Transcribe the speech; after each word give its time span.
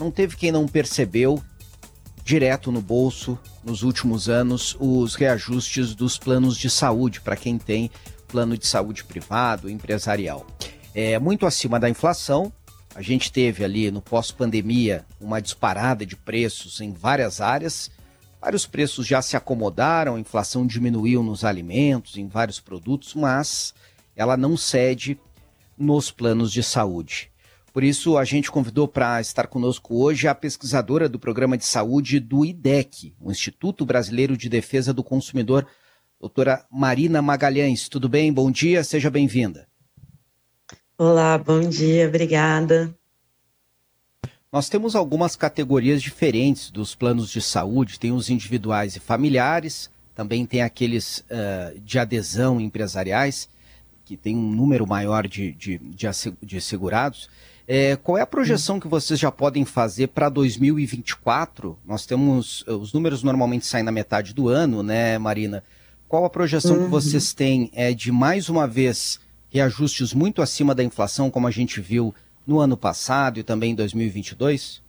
não 0.00 0.10
teve 0.10 0.34
quem 0.34 0.50
não 0.50 0.66
percebeu 0.66 1.42
direto 2.24 2.72
no 2.72 2.80
bolso 2.80 3.38
nos 3.62 3.82
últimos 3.82 4.28
anos 4.28 4.76
os 4.80 5.14
reajustes 5.14 5.94
dos 5.94 6.16
planos 6.16 6.56
de 6.56 6.70
saúde 6.70 7.20
para 7.20 7.36
quem 7.36 7.58
tem 7.58 7.90
plano 8.26 8.56
de 8.56 8.66
saúde 8.66 9.04
privado, 9.04 9.68
empresarial. 9.68 10.46
É 10.94 11.18
muito 11.18 11.44
acima 11.44 11.78
da 11.78 11.88
inflação. 11.90 12.52
A 12.94 13.02
gente 13.02 13.30
teve 13.30 13.64
ali 13.64 13.90
no 13.90 14.00
pós-pandemia 14.00 15.04
uma 15.20 15.40
disparada 15.40 16.06
de 16.06 16.16
preços 16.16 16.80
em 16.80 16.92
várias 16.92 17.40
áreas. 17.40 17.90
Vários 18.40 18.66
preços 18.66 19.06
já 19.06 19.20
se 19.20 19.36
acomodaram, 19.36 20.14
a 20.14 20.20
inflação 20.20 20.66
diminuiu 20.66 21.22
nos 21.22 21.44
alimentos, 21.44 22.16
em 22.16 22.26
vários 22.26 22.58
produtos, 22.58 23.14
mas 23.14 23.74
ela 24.16 24.36
não 24.36 24.56
cede 24.56 25.20
nos 25.76 26.10
planos 26.10 26.50
de 26.50 26.62
saúde. 26.62 27.30
Por 27.72 27.84
isso, 27.84 28.18
a 28.18 28.24
gente 28.24 28.50
convidou 28.50 28.88
para 28.88 29.20
estar 29.20 29.46
conosco 29.46 30.02
hoje 30.02 30.26
a 30.26 30.34
pesquisadora 30.34 31.08
do 31.08 31.20
programa 31.20 31.56
de 31.56 31.64
saúde 31.64 32.18
do 32.18 32.44
IDEC, 32.44 33.14
o 33.20 33.30
Instituto 33.30 33.86
Brasileiro 33.86 34.36
de 34.36 34.48
Defesa 34.48 34.92
do 34.92 35.04
Consumidor, 35.04 35.66
doutora 36.18 36.66
Marina 36.70 37.22
Magalhães. 37.22 37.88
Tudo 37.88 38.08
bem? 38.08 38.32
Bom 38.32 38.50
dia, 38.50 38.82
seja 38.82 39.08
bem-vinda. 39.08 39.68
Olá, 40.98 41.38
bom 41.38 41.60
dia, 41.60 42.08
obrigada. 42.08 42.92
Nós 44.52 44.68
temos 44.68 44.96
algumas 44.96 45.36
categorias 45.36 46.02
diferentes 46.02 46.72
dos 46.72 46.96
planos 46.96 47.30
de 47.30 47.40
saúde, 47.40 48.00
tem 48.00 48.10
os 48.10 48.28
individuais 48.28 48.96
e 48.96 49.00
familiares, 49.00 49.88
também 50.12 50.44
tem 50.44 50.60
aqueles 50.60 51.18
uh, 51.20 51.78
de 51.80 52.00
adesão 52.00 52.60
empresariais, 52.60 53.48
que 54.04 54.16
tem 54.16 54.36
um 54.36 54.50
número 54.50 54.88
maior 54.88 55.28
de, 55.28 55.52
de, 55.52 55.78
de, 55.78 56.06
de 56.42 56.60
segurados. 56.60 57.30
É, 57.72 57.94
qual 57.94 58.18
é 58.18 58.20
a 58.20 58.26
projeção 58.26 58.80
que 58.80 58.88
vocês 58.88 59.16
já 59.16 59.30
podem 59.30 59.64
fazer 59.64 60.08
para 60.08 60.28
2024? 60.28 61.78
Nós 61.86 62.04
temos. 62.04 62.64
Eh, 62.66 62.72
os 62.72 62.92
números 62.92 63.22
normalmente 63.22 63.64
saem 63.64 63.84
na 63.84 63.92
metade 63.92 64.34
do 64.34 64.48
ano, 64.48 64.82
né, 64.82 65.16
Marina? 65.18 65.62
Qual 66.08 66.24
a 66.24 66.30
projeção 66.30 66.76
uhum. 66.76 66.84
que 66.86 66.90
vocês 66.90 67.32
têm 67.32 67.70
é, 67.72 67.94
de 67.94 68.10
mais 68.10 68.48
uma 68.48 68.66
vez 68.66 69.20
reajustes 69.50 70.12
muito 70.12 70.42
acima 70.42 70.74
da 70.74 70.82
inflação, 70.82 71.30
como 71.30 71.46
a 71.46 71.50
gente 71.52 71.80
viu 71.80 72.12
no 72.44 72.58
ano 72.58 72.76
passado 72.76 73.38
e 73.38 73.44
também 73.44 73.70
em 73.70 73.76
2022? 73.76 74.82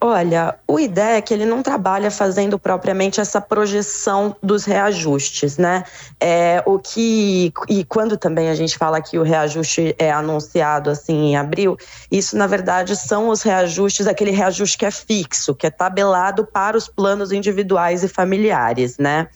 Olha, 0.00 0.58
o 0.68 0.78
IDEC 0.78 1.32
ele 1.32 1.46
não 1.46 1.62
trabalha 1.62 2.10
fazendo 2.10 2.58
propriamente 2.58 3.20
essa 3.20 3.40
projeção 3.40 4.36
dos 4.42 4.64
reajustes, 4.64 5.56
né? 5.56 5.84
É, 6.20 6.62
o 6.66 6.78
que 6.78 7.52
e 7.68 7.84
quando 7.84 8.16
também 8.16 8.50
a 8.50 8.54
gente 8.54 8.76
fala 8.76 9.00
que 9.00 9.18
o 9.18 9.22
reajuste 9.22 9.94
é 9.98 10.12
anunciado 10.12 10.90
assim 10.90 11.30
em 11.30 11.36
abril, 11.36 11.78
isso 12.10 12.36
na 12.36 12.46
verdade 12.46 12.94
são 12.96 13.28
os 13.28 13.40
reajustes, 13.40 14.06
aquele 14.06 14.30
reajuste 14.30 14.76
que 14.76 14.84
é 14.84 14.90
fixo, 14.90 15.54
que 15.54 15.66
é 15.66 15.70
tabelado 15.70 16.44
para 16.44 16.76
os 16.76 16.86
planos 16.86 17.32
individuais 17.32 18.04
e 18.04 18.08
familiares, 18.08 18.98
né? 18.98 19.28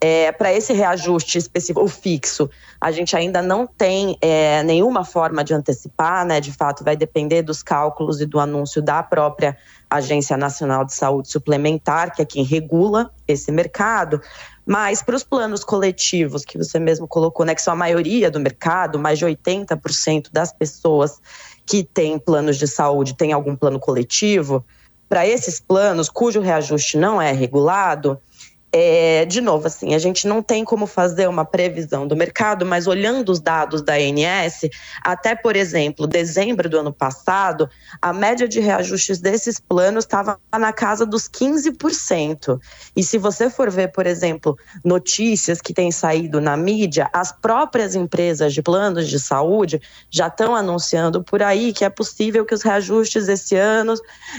É, 0.00 0.32
para 0.32 0.52
esse 0.52 0.72
reajuste 0.72 1.38
específico, 1.38 1.82
o 1.82 1.88
fixo, 1.88 2.50
a 2.78 2.90
gente 2.90 3.16
ainda 3.16 3.40
não 3.40 3.66
tem 3.66 4.18
é, 4.20 4.62
nenhuma 4.62 5.02
forma 5.02 5.42
de 5.42 5.54
antecipar, 5.54 6.26
né? 6.26 6.40
De 6.40 6.52
fato, 6.52 6.84
vai 6.84 6.94
depender 6.94 7.40
dos 7.40 7.62
cálculos 7.62 8.20
e 8.20 8.26
do 8.26 8.38
anúncio 8.38 8.82
da 8.82 9.02
própria 9.02 9.56
Agência 9.96 10.36
Nacional 10.36 10.84
de 10.84 10.94
Saúde 10.94 11.30
Suplementar, 11.30 12.14
que 12.14 12.22
é 12.22 12.24
quem 12.24 12.44
regula 12.44 13.10
esse 13.26 13.50
mercado. 13.52 14.20
Mas 14.66 15.02
para 15.02 15.16
os 15.16 15.22
planos 15.22 15.62
coletivos, 15.62 16.44
que 16.44 16.56
você 16.56 16.78
mesmo 16.78 17.06
colocou, 17.06 17.44
né, 17.44 17.54
que 17.54 17.62
são 17.62 17.74
a 17.74 17.76
maioria 17.76 18.30
do 18.30 18.40
mercado, 18.40 18.98
mais 18.98 19.18
de 19.18 19.26
80% 19.26 20.28
das 20.32 20.52
pessoas 20.52 21.20
que 21.66 21.84
têm 21.84 22.18
planos 22.18 22.56
de 22.56 22.66
saúde 22.66 23.14
têm 23.14 23.32
algum 23.32 23.56
plano 23.56 23.78
coletivo, 23.78 24.64
para 25.08 25.26
esses 25.26 25.60
planos 25.60 26.08
cujo 26.08 26.40
reajuste 26.40 26.96
não 26.96 27.20
é 27.20 27.30
regulado, 27.30 28.18
é, 28.76 29.24
de 29.24 29.40
novo, 29.40 29.68
assim, 29.68 29.94
a 29.94 30.00
gente 30.00 30.26
não 30.26 30.42
tem 30.42 30.64
como 30.64 30.84
fazer 30.84 31.28
uma 31.28 31.44
previsão 31.44 32.08
do 32.08 32.16
mercado, 32.16 32.66
mas 32.66 32.88
olhando 32.88 33.28
os 33.30 33.38
dados 33.38 33.82
da 33.82 33.92
ANS, 33.94 34.62
até, 35.00 35.36
por 35.36 35.54
exemplo, 35.54 36.08
dezembro 36.08 36.68
do 36.68 36.80
ano 36.80 36.92
passado, 36.92 37.70
a 38.02 38.12
média 38.12 38.48
de 38.48 38.58
reajustes 38.58 39.20
desses 39.20 39.60
planos 39.60 40.02
estava 40.02 40.40
na 40.58 40.72
casa 40.72 41.06
dos 41.06 41.28
15%. 41.28 42.58
E 42.96 43.04
se 43.04 43.16
você 43.16 43.48
for 43.48 43.70
ver, 43.70 43.92
por 43.92 44.08
exemplo, 44.08 44.58
notícias 44.84 45.60
que 45.60 45.72
têm 45.72 45.92
saído 45.92 46.40
na 46.40 46.56
mídia, 46.56 47.08
as 47.12 47.30
próprias 47.30 47.94
empresas 47.94 48.52
de 48.52 48.60
planos 48.60 49.06
de 49.06 49.20
saúde 49.20 49.80
já 50.10 50.26
estão 50.26 50.52
anunciando 50.52 51.22
por 51.22 51.44
aí 51.44 51.72
que 51.72 51.84
é 51.84 51.88
possível 51.88 52.44
que 52.44 52.54
os 52.54 52.62
reajustes 52.62 53.28
esse 53.28 53.54
ano 53.54 53.94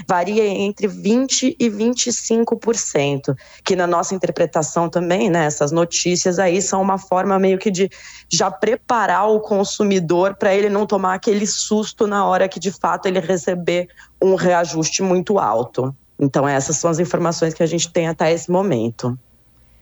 variem 0.06 0.66
entre 0.66 0.90
20% 0.90 1.56
e 1.58 1.70
25%, 1.70 3.34
que 3.64 3.78
na 3.78 3.88
nossa 3.88 4.14
interpretação 4.26 4.90
também, 4.90 5.30
né? 5.30 5.46
Essas 5.46 5.72
notícias 5.72 6.40
aí 6.40 6.62
são 6.62 6.82
uma 6.82 6.98
forma 6.98 7.38
meio 7.38 7.58
que 7.58 7.70
de 7.70 7.90
já 8.28 8.50
preparar 8.50 9.30
o 9.30 9.40
consumidor 9.40 10.36
para 10.36 10.54
ele 10.54 10.70
não 10.70 10.86
tomar 10.86 11.14
aquele 11.14 11.46
susto 11.46 12.08
na 12.08 12.26
hora 12.26 12.50
que 12.50 12.60
de 12.60 12.72
fato 12.72 13.06
ele 13.06 13.20
receber 13.20 13.88
um 14.22 14.36
reajuste 14.36 15.04
muito 15.04 15.38
alto. 15.38 15.96
Então, 16.20 16.48
essas 16.48 16.78
são 16.78 16.90
as 16.90 17.00
informações 17.00 17.54
que 17.54 17.62
a 17.62 17.68
gente 17.68 17.92
tem 17.92 18.08
até 18.08 18.32
esse 18.32 18.50
momento. 18.50 19.18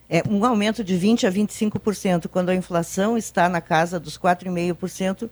É 0.09 0.21
um 0.29 0.43
aumento 0.43 0.83
de 0.83 0.97
20 0.97 1.25
a 1.25 1.31
25% 1.31 2.27
quando 2.27 2.49
a 2.49 2.55
inflação 2.55 3.17
está 3.17 3.47
na 3.47 3.61
casa 3.61 3.99
dos 3.99 4.17
4,5% 4.17 5.29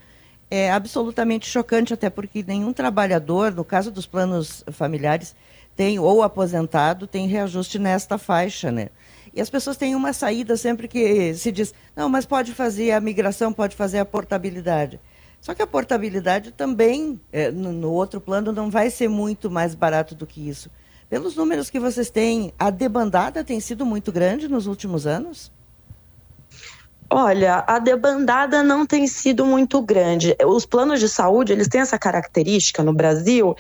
é 0.49 0.69
absolutamente 0.69 1.47
chocante, 1.47 1.93
até 1.93 2.09
porque 2.09 2.43
nenhum 2.45 2.73
trabalhador, 2.73 3.53
no 3.53 3.63
caso 3.63 3.89
dos 3.89 4.05
planos 4.05 4.65
familiares, 4.69 5.33
tem 5.75 5.99
ou 5.99 6.21
aposentado 6.21 7.07
tem 7.07 7.27
reajuste 7.27 7.79
nesta 7.79 8.17
faixa, 8.17 8.71
né? 8.71 8.89
E 9.33 9.39
as 9.39 9.49
pessoas 9.49 9.77
têm 9.77 9.95
uma 9.95 10.11
saída 10.11 10.57
sempre 10.57 10.87
que 10.87 11.33
se 11.33 11.51
diz, 11.51 11.73
não, 11.95 12.09
mas 12.09 12.25
pode 12.25 12.53
fazer 12.53 12.91
a 12.91 12.99
migração, 12.99 13.53
pode 13.53 13.75
fazer 13.75 13.99
a 13.99 14.05
portabilidade. 14.05 14.99
Só 15.39 15.55
que 15.55 15.61
a 15.61 15.67
portabilidade 15.67 16.51
também, 16.51 17.19
no, 17.53 17.71
no 17.71 17.91
outro 17.91 18.19
plano, 18.19 18.51
não 18.51 18.69
vai 18.69 18.89
ser 18.89 19.07
muito 19.07 19.49
mais 19.49 19.73
barato 19.73 20.13
do 20.13 20.27
que 20.27 20.47
isso. 20.47 20.69
Pelos 21.09 21.35
números 21.35 21.69
que 21.69 21.79
vocês 21.79 22.09
têm, 22.09 22.53
a 22.59 22.69
debandada 22.69 23.43
tem 23.43 23.59
sido 23.59 23.85
muito 23.85 24.11
grande 24.11 24.47
nos 24.47 24.67
últimos 24.67 25.07
anos? 25.07 25.51
Olha, 27.09 27.65
a 27.67 27.79
debandada 27.79 28.63
não 28.63 28.85
tem 28.85 29.05
sido 29.07 29.45
muito 29.45 29.81
grande. 29.81 30.35
Os 30.45 30.65
planos 30.65 30.99
de 30.99 31.09
saúde, 31.09 31.51
eles 31.51 31.67
têm 31.67 31.81
essa 31.81 31.99
característica 31.99 32.83
no 32.83 32.93
Brasil 32.93 33.55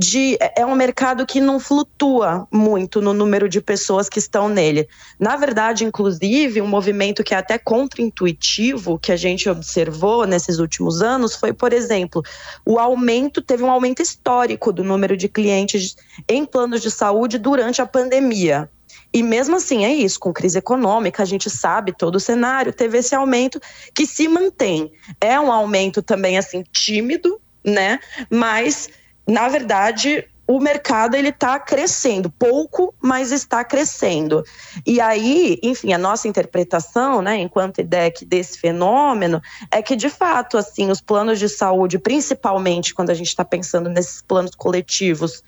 de 0.00 0.38
é, 0.40 0.62
é 0.62 0.66
um 0.66 0.74
mercado 0.74 1.26
que 1.26 1.42
não 1.42 1.60
flutua 1.60 2.48
muito 2.50 3.02
no 3.02 3.12
número 3.12 3.50
de 3.50 3.60
pessoas 3.60 4.08
que 4.08 4.18
estão 4.18 4.48
nele. 4.48 4.88
Na 5.18 5.36
verdade, 5.36 5.84
inclusive, 5.84 6.62
um 6.62 6.66
movimento 6.66 7.22
que 7.22 7.34
é 7.34 7.36
até 7.36 7.58
contraintuitivo 7.58 8.98
que 8.98 9.12
a 9.12 9.16
gente 9.16 9.46
observou 9.46 10.26
nesses 10.26 10.58
últimos 10.58 11.02
anos 11.02 11.34
foi, 11.34 11.52
por 11.52 11.74
exemplo, 11.74 12.22
o 12.64 12.78
aumento, 12.78 13.42
teve 13.42 13.62
um 13.62 13.70
aumento 13.70 14.00
histórico 14.00 14.72
do 14.72 14.82
número 14.82 15.18
de 15.18 15.28
clientes 15.28 15.94
em 16.26 16.46
planos 16.46 16.80
de 16.80 16.90
saúde 16.90 17.36
durante 17.36 17.82
a 17.82 17.86
pandemia. 17.86 18.70
E 19.12 19.22
mesmo 19.22 19.56
assim, 19.56 19.84
é 19.84 19.92
isso, 19.92 20.18
com 20.18 20.32
crise 20.32 20.56
econômica, 20.56 21.22
a 21.22 21.26
gente 21.26 21.50
sabe 21.50 21.92
todo 21.92 22.14
o 22.14 22.20
cenário, 22.20 22.72
teve 22.72 22.96
esse 22.96 23.14
aumento 23.14 23.60
que 23.94 24.06
se 24.06 24.26
mantém. 24.28 24.90
É 25.20 25.38
um 25.38 25.52
aumento 25.52 26.00
também, 26.00 26.38
assim, 26.38 26.64
tímido, 26.72 27.38
né? 27.62 27.98
Mas 28.30 28.88
na 29.30 29.48
verdade, 29.48 30.26
o 30.50 30.58
mercado 30.58 31.14
ele 31.14 31.28
está 31.28 31.60
crescendo, 31.60 32.28
pouco, 32.28 32.92
mas 33.00 33.30
está 33.30 33.62
crescendo. 33.62 34.42
E 34.84 35.00
aí, 35.00 35.60
enfim, 35.62 35.92
a 35.92 35.98
nossa 35.98 36.26
interpretação, 36.26 37.22
né, 37.22 37.36
enquanto 37.36 37.80
IDEC 37.80 38.24
desse 38.24 38.58
fenômeno, 38.58 39.40
é 39.70 39.80
que 39.80 39.94
de 39.94 40.10
fato, 40.10 40.58
assim, 40.58 40.90
os 40.90 41.00
planos 41.00 41.38
de 41.38 41.48
saúde, 41.48 42.00
principalmente 42.00 42.92
quando 42.92 43.10
a 43.10 43.14
gente 43.14 43.28
está 43.28 43.44
pensando 43.44 43.88
nesses 43.88 44.22
planos 44.22 44.50
coletivos 44.56 45.40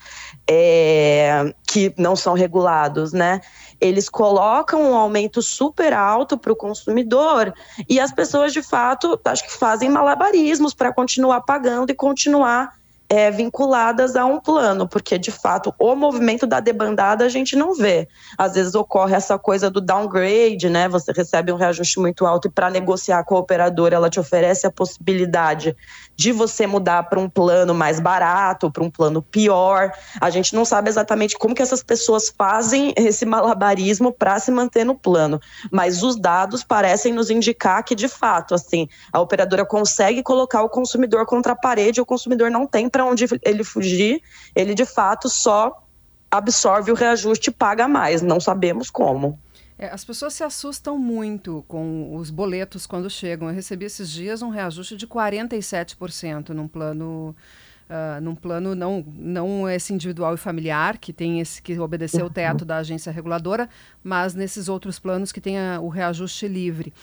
é, 0.49 1.53
que 1.67 1.93
não 1.97 2.15
são 2.15 2.33
regulados, 2.33 3.11
né, 3.11 3.41
eles 3.81 4.07
colocam 4.07 4.81
um 4.81 4.95
aumento 4.95 5.41
super 5.41 5.91
alto 5.91 6.37
para 6.37 6.53
o 6.53 6.55
consumidor 6.55 7.53
e 7.89 7.99
as 7.99 8.13
pessoas 8.13 8.53
de 8.53 8.61
fato, 8.61 9.19
acho 9.25 9.43
que 9.43 9.51
fazem 9.51 9.89
malabarismos 9.89 10.73
para 10.73 10.93
continuar 10.93 11.41
pagando 11.41 11.91
e 11.91 11.93
continuar 11.93 12.81
é, 13.13 13.29
vinculadas 13.29 14.15
a 14.15 14.25
um 14.25 14.39
plano, 14.39 14.87
porque 14.87 15.19
de 15.19 15.29
fato 15.29 15.71
o 15.77 15.95
movimento 15.95 16.47
da 16.47 16.59
debandada 16.59 17.23
a 17.23 17.29
gente 17.29 17.55
não 17.55 17.75
vê. 17.75 18.07
Às 18.35 18.55
vezes 18.55 18.73
ocorre 18.73 19.13
essa 19.13 19.37
coisa 19.37 19.69
do 19.69 19.79
downgrade, 19.79 20.67
né? 20.67 20.89
Você 20.89 21.11
recebe 21.11 21.51
um 21.51 21.55
reajuste 21.55 21.99
muito 21.99 22.25
alto 22.25 22.47
e 22.47 22.51
para 22.51 22.71
negociar 22.71 23.23
com 23.23 23.35
a 23.35 23.39
operadora 23.39 23.95
ela 23.95 24.09
te 24.09 24.19
oferece 24.19 24.65
a 24.65 24.71
possibilidade 24.71 25.75
de 26.15 26.31
você 26.31 26.65
mudar 26.65 27.03
para 27.03 27.19
um 27.19 27.29
plano 27.29 27.73
mais 27.73 27.99
barato, 27.99 28.71
para 28.71 28.83
um 28.83 28.89
plano 28.89 29.21
pior. 29.21 29.91
A 30.19 30.31
gente 30.31 30.55
não 30.55 30.65
sabe 30.65 30.89
exatamente 30.89 31.37
como 31.37 31.53
que 31.53 31.61
essas 31.61 31.83
pessoas 31.83 32.33
fazem 32.35 32.93
esse 32.97 33.25
malabarismo 33.25 34.11
para 34.11 34.39
se 34.39 34.49
manter 34.49 34.83
no 34.83 34.95
plano, 34.95 35.39
mas 35.71 36.01
os 36.01 36.15
dados 36.15 36.63
parecem 36.63 37.13
nos 37.13 37.29
indicar 37.29 37.83
que 37.83 37.93
de 37.93 38.07
fato, 38.07 38.55
assim, 38.55 38.87
a 39.11 39.19
operadora 39.19 39.65
consegue 39.65 40.23
colocar 40.23 40.63
o 40.63 40.69
consumidor 40.69 41.27
contra 41.27 41.53
a 41.53 41.55
parede, 41.55 42.01
o 42.01 42.05
consumidor 42.05 42.49
não 42.49 42.65
tem 42.65 42.89
para 42.89 43.02
para 43.03 43.11
onde 43.11 43.25
ele 43.43 43.63
fugir, 43.63 44.21
ele 44.55 44.73
de 44.73 44.85
fato 44.85 45.29
só 45.29 45.85
absorve 46.31 46.91
o 46.91 46.95
reajuste 46.95 47.49
e 47.49 47.53
paga 47.53 47.87
mais, 47.87 48.21
não 48.21 48.39
sabemos 48.39 48.89
como. 48.89 49.37
É, 49.77 49.87
as 49.87 50.05
pessoas 50.05 50.33
se 50.33 50.43
assustam 50.43 50.97
muito 50.97 51.65
com 51.67 52.15
os 52.15 52.29
boletos 52.29 52.87
quando 52.87 53.09
chegam. 53.09 53.49
Eu 53.49 53.53
recebi 53.53 53.85
esses 53.85 54.09
dias 54.09 54.41
um 54.41 54.49
reajuste 54.49 54.95
de 54.95 55.05
47% 55.05 56.49
num 56.49 56.67
plano. 56.67 57.35
Uh, 57.83 58.21
num 58.21 58.33
plano 58.33 58.73
não, 58.73 59.05
não 59.13 59.69
esse 59.69 59.93
individual 59.93 60.33
e 60.33 60.37
familiar, 60.37 60.97
que 60.97 61.11
tem 61.11 61.41
esse 61.41 61.61
que 61.61 61.77
obedecer 61.77 62.23
o 62.23 62.29
teto 62.29 62.63
da 62.63 62.77
agência 62.77 63.11
reguladora, 63.11 63.69
mas 64.01 64.33
nesses 64.33 64.69
outros 64.69 64.97
planos 64.97 65.33
que 65.33 65.41
tem 65.41 65.57
o 65.81 65.89
reajuste 65.89 66.47
livre. 66.47 66.93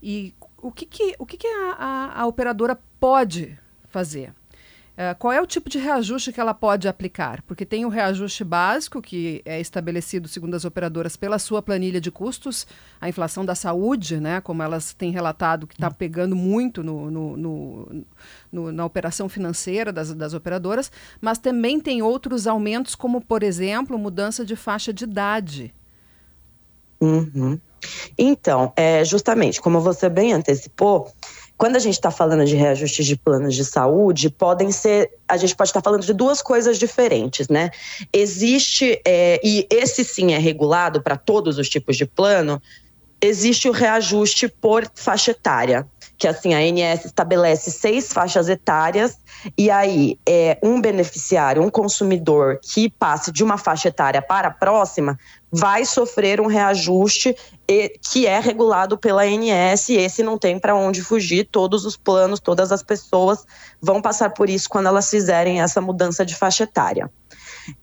E 0.00 0.32
o 0.56 0.70
que, 0.70 0.86
que, 0.86 1.16
o 1.18 1.26
que, 1.26 1.36
que 1.36 1.48
a, 1.48 1.72
a, 1.72 2.20
a 2.22 2.26
operadora 2.26 2.78
pode 3.00 3.58
fazer? 3.88 4.32
Uh, 5.00 5.16
qual 5.18 5.32
é 5.32 5.40
o 5.40 5.46
tipo 5.46 5.70
de 5.70 5.78
reajuste 5.78 6.30
que 6.30 6.38
ela 6.38 6.52
pode 6.52 6.86
aplicar? 6.86 7.40
Porque 7.46 7.64
tem 7.64 7.86
o 7.86 7.88
reajuste 7.88 8.44
básico, 8.44 9.00
que 9.00 9.40
é 9.46 9.58
estabelecido, 9.58 10.28
segundo 10.28 10.54
as 10.54 10.66
operadoras, 10.66 11.16
pela 11.16 11.38
sua 11.38 11.62
planilha 11.62 11.98
de 11.98 12.10
custos, 12.10 12.66
a 13.00 13.08
inflação 13.08 13.42
da 13.42 13.54
saúde, 13.54 14.20
né, 14.20 14.42
como 14.42 14.62
elas 14.62 14.92
têm 14.92 15.10
relatado, 15.10 15.66
que 15.66 15.72
está 15.72 15.90
pegando 15.90 16.36
muito 16.36 16.82
no, 16.82 17.10
no, 17.10 17.34
no, 17.34 18.04
no, 18.52 18.72
na 18.72 18.84
operação 18.84 19.26
financeira 19.26 19.90
das, 19.90 20.12
das 20.12 20.34
operadoras, 20.34 20.92
mas 21.18 21.38
também 21.38 21.80
tem 21.80 22.02
outros 22.02 22.46
aumentos, 22.46 22.94
como, 22.94 23.22
por 23.22 23.42
exemplo, 23.42 23.98
mudança 23.98 24.44
de 24.44 24.54
faixa 24.54 24.92
de 24.92 25.04
idade. 25.04 25.74
Uhum. 27.00 27.58
Então, 28.18 28.70
é, 28.76 29.02
justamente, 29.02 29.62
como 29.62 29.80
você 29.80 30.10
bem 30.10 30.34
antecipou, 30.34 31.10
quando 31.60 31.76
a 31.76 31.78
gente 31.78 31.92
está 31.92 32.10
falando 32.10 32.46
de 32.46 32.56
reajustes 32.56 33.04
de 33.04 33.14
planos 33.16 33.54
de 33.54 33.66
saúde, 33.66 34.30
podem 34.30 34.72
ser. 34.72 35.10
A 35.28 35.36
gente 35.36 35.54
pode 35.54 35.68
estar 35.68 35.82
tá 35.82 35.90
falando 35.90 36.06
de 36.06 36.14
duas 36.14 36.40
coisas 36.40 36.78
diferentes, 36.78 37.50
né? 37.50 37.70
Existe, 38.10 38.98
é, 39.06 39.38
e 39.44 39.66
esse 39.68 40.02
sim 40.02 40.32
é 40.32 40.38
regulado 40.38 41.02
para 41.02 41.18
todos 41.18 41.58
os 41.58 41.68
tipos 41.68 41.98
de 41.98 42.06
plano, 42.06 42.62
existe 43.20 43.68
o 43.68 43.72
reajuste 43.72 44.48
por 44.48 44.90
faixa 44.94 45.32
etária 45.32 45.86
que 46.20 46.28
assim 46.28 46.52
a 46.52 46.58
ANS 46.58 47.06
estabelece 47.06 47.70
seis 47.70 48.12
faixas 48.12 48.46
etárias 48.50 49.18
e 49.56 49.70
aí 49.70 50.18
é 50.28 50.58
um 50.62 50.78
beneficiário, 50.78 51.62
um 51.62 51.70
consumidor 51.70 52.60
que 52.62 52.90
passe 52.90 53.32
de 53.32 53.42
uma 53.42 53.56
faixa 53.56 53.88
etária 53.88 54.20
para 54.20 54.48
a 54.48 54.50
próxima 54.50 55.18
vai 55.50 55.86
sofrer 55.86 56.38
um 56.38 56.46
reajuste 56.46 57.34
que 58.12 58.26
é 58.26 58.38
regulado 58.38 58.98
pela 58.98 59.22
ANS 59.22 59.88
e 59.88 59.96
esse 59.96 60.22
não 60.22 60.36
tem 60.36 60.58
para 60.58 60.76
onde 60.76 61.02
fugir. 61.02 61.48
Todos 61.50 61.86
os 61.86 61.96
planos, 61.96 62.38
todas 62.38 62.70
as 62.70 62.82
pessoas 62.82 63.46
vão 63.80 64.02
passar 64.02 64.30
por 64.30 64.50
isso 64.50 64.68
quando 64.68 64.88
elas 64.88 65.08
fizerem 65.08 65.62
essa 65.62 65.80
mudança 65.80 66.24
de 66.24 66.36
faixa 66.36 66.64
etária. 66.64 67.10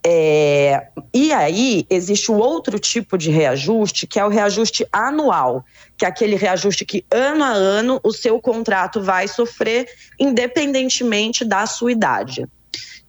É, 0.06 0.88
e 1.14 1.32
aí 1.32 1.86
existe 1.90 2.32
o 2.32 2.38
outro 2.38 2.80
tipo 2.80 3.18
de 3.18 3.30
reajuste, 3.30 4.08
que 4.08 4.20
é 4.20 4.26
o 4.26 4.30
reajuste 4.30 4.88
anual, 4.92 5.64
que 5.98 6.06
é 6.06 6.08
aquele 6.08 6.36
reajuste 6.36 6.86
que 6.86 7.06
ano 7.12 7.44
a 7.44 7.50
ano 7.50 8.00
o 8.04 8.12
seu 8.12 8.40
contrato 8.40 9.02
vai 9.02 9.28
sofrer, 9.28 9.88
independentemente 10.20 11.44
da 11.44 11.66
sua 11.66 11.92
idade. 11.92 12.48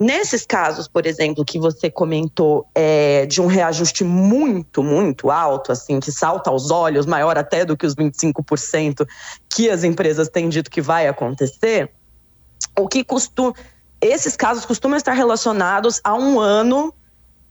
Nesses 0.00 0.46
casos, 0.46 0.86
por 0.86 1.06
exemplo, 1.06 1.44
que 1.44 1.58
você 1.58 1.90
comentou 1.90 2.64
é, 2.72 3.26
de 3.26 3.42
um 3.42 3.46
reajuste 3.46 4.04
muito, 4.04 4.80
muito 4.80 5.28
alto, 5.28 5.72
assim, 5.72 5.98
que 5.98 6.12
salta 6.12 6.50
aos 6.50 6.70
olhos, 6.70 7.04
maior 7.04 7.36
até 7.36 7.64
do 7.64 7.76
que 7.76 7.84
os 7.84 7.96
25% 7.96 9.04
que 9.50 9.68
as 9.68 9.82
empresas 9.82 10.28
têm 10.28 10.48
dito 10.48 10.70
que 10.70 10.80
vai 10.80 11.08
acontecer, 11.08 11.90
o 12.78 12.86
que 12.86 13.02
costuma 13.02 13.52
esses 14.00 14.36
casos 14.36 14.64
costumam 14.64 14.96
estar 14.96 15.12
relacionados 15.12 16.00
a 16.04 16.14
um 16.14 16.38
ano 16.38 16.94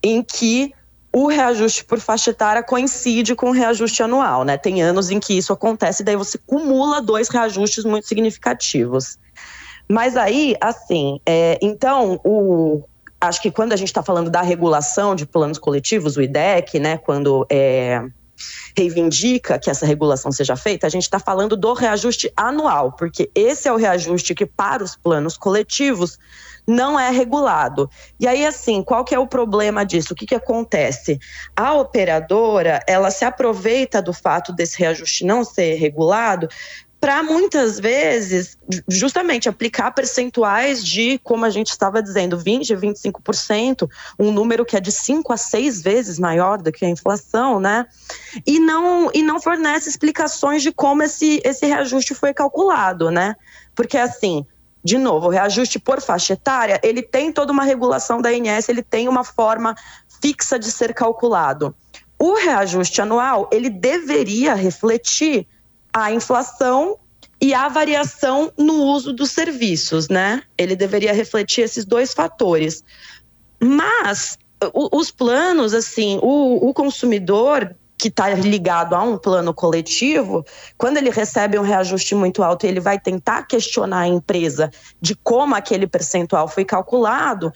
em 0.03 0.23
que 0.23 0.73
o 1.11 1.27
reajuste 1.27 1.83
por 1.83 1.99
faixa 1.99 2.29
etária 2.29 2.61
coincide 2.61 3.35
com 3.35 3.49
o 3.49 3.51
reajuste 3.51 4.03
anual, 4.03 4.43
né? 4.43 4.57
Tem 4.57 4.81
anos 4.81 5.09
em 5.09 5.19
que 5.19 5.37
isso 5.37 5.51
acontece, 5.51 6.03
daí 6.03 6.15
você 6.15 6.37
cumula 6.37 7.01
dois 7.01 7.29
reajustes 7.29 7.83
muito 7.83 8.07
significativos. 8.07 9.17
Mas 9.89 10.17
aí, 10.17 10.55
assim, 10.59 11.19
é, 11.25 11.57
então, 11.61 12.19
o, 12.23 12.83
acho 13.19 13.41
que 13.41 13.49
quando 13.49 13.73
a 13.73 13.75
gente 13.75 13.87
está 13.87 14.03
falando 14.03 14.29
da 14.29 14.41
regulação 14.41 15.15
de 15.15 15.25
planos 15.25 15.57
coletivos, 15.57 16.17
o 16.17 16.21
IDEC, 16.21 16.79
né, 16.79 16.97
quando 16.97 17.45
é, 17.49 18.03
reivindica 18.75 19.59
que 19.59 19.69
essa 19.69 19.85
regulação 19.85 20.31
seja 20.31 20.55
feita, 20.55 20.87
a 20.87 20.89
gente 20.89 21.03
está 21.03 21.19
falando 21.19 21.55
do 21.55 21.73
reajuste 21.73 22.31
anual, 22.35 22.91
porque 22.91 23.29
esse 23.33 23.67
é 23.67 23.71
o 23.71 23.77
reajuste 23.77 24.35
que, 24.35 24.45
para 24.45 24.83
os 24.83 24.95
planos 24.95 25.37
coletivos, 25.37 26.17
não 26.67 26.99
é 26.99 27.09
regulado. 27.09 27.89
E 28.19 28.27
aí, 28.27 28.45
assim, 28.45 28.83
qual 28.83 29.05
que 29.05 29.15
é 29.15 29.19
o 29.19 29.25
problema 29.25 29.85
disso? 29.85 30.11
O 30.11 30.15
que, 30.15 30.25
que 30.25 30.35
acontece? 30.35 31.17
A 31.55 31.73
operadora, 31.73 32.81
ela 32.85 33.09
se 33.09 33.23
aproveita 33.23 34.01
do 34.01 34.11
fato 34.11 34.51
desse 34.51 34.77
reajuste 34.77 35.23
não 35.23 35.45
ser 35.45 35.75
regulado 35.75 36.49
para 36.99 37.21
muitas 37.21 37.79
vezes, 37.79 38.57
justamente 38.87 39.47
aplicar 39.47 39.91
percentuais 39.91 40.83
de, 40.83 41.19
como 41.23 41.45
a 41.45 41.49
gente 41.49 41.69
estava 41.69 42.01
dizendo, 42.01 42.37
20, 42.37 42.75
25%, 42.75 43.89
um 44.17 44.31
número 44.31 44.65
que 44.65 44.75
é 44.75 44.79
de 44.79 44.91
5 44.91 45.31
a 45.31 45.37
6 45.37 45.81
vezes 45.81 46.17
maior 46.17 46.59
do 46.59 46.71
que 46.71 46.83
a 46.85 46.89
inflação, 46.89 47.59
né? 47.59 47.85
E 48.45 48.59
não, 48.59 49.11
e 49.13 49.21
não 49.21 49.39
fornece 49.39 49.89
explicações 49.89 50.63
de 50.63 50.71
como 50.71 51.03
esse, 51.03 51.39
esse 51.45 51.65
reajuste 51.67 52.15
foi 52.15 52.33
calculado, 52.33 53.11
né? 53.11 53.35
Porque 53.75 53.97
assim, 53.97 54.43
de 54.83 54.97
novo, 54.97 55.27
o 55.27 55.29
reajuste 55.29 55.77
por 55.77 56.01
faixa 56.01 56.33
etária, 56.33 56.79
ele 56.81 57.03
tem 57.03 57.31
toda 57.31 57.51
uma 57.51 57.63
regulação 57.63 58.21
da 58.21 58.33
INS, 58.33 58.69
ele 58.69 58.81
tem 58.81 59.07
uma 59.07 59.23
forma 59.23 59.75
fixa 60.19 60.57
de 60.57 60.71
ser 60.71 60.95
calculado. 60.95 61.75
O 62.17 62.33
reajuste 62.33 63.01
anual, 63.01 63.47
ele 63.51 63.69
deveria 63.69 64.55
refletir 64.55 65.47
a 66.03 66.11
inflação 66.11 66.97
e 67.41 67.53
a 67.53 67.67
variação 67.67 68.51
no 68.57 68.83
uso 68.83 69.13
dos 69.13 69.31
serviços, 69.31 70.09
né? 70.09 70.41
Ele 70.57 70.75
deveria 70.75 71.13
refletir 71.13 71.61
esses 71.61 71.85
dois 71.85 72.13
fatores. 72.13 72.83
Mas 73.59 74.37
os 74.73 75.11
planos, 75.11 75.73
assim, 75.73 76.19
o, 76.21 76.69
o 76.69 76.73
consumidor 76.73 77.75
que 77.97 78.09
está 78.09 78.29
ligado 78.29 78.93
a 78.93 79.01
um 79.01 79.17
plano 79.17 79.53
coletivo, 79.53 80.45
quando 80.77 80.97
ele 80.97 81.09
recebe 81.09 81.57
um 81.57 81.63
reajuste 81.63 82.13
muito 82.13 82.43
alto, 82.43 82.65
ele 82.65 82.79
vai 82.79 82.99
tentar 82.99 83.43
questionar 83.43 84.01
a 84.01 84.07
empresa 84.07 84.69
de 85.01 85.15
como 85.15 85.55
aquele 85.55 85.87
percentual 85.87 86.47
foi 86.47 86.63
calculado. 86.63 87.51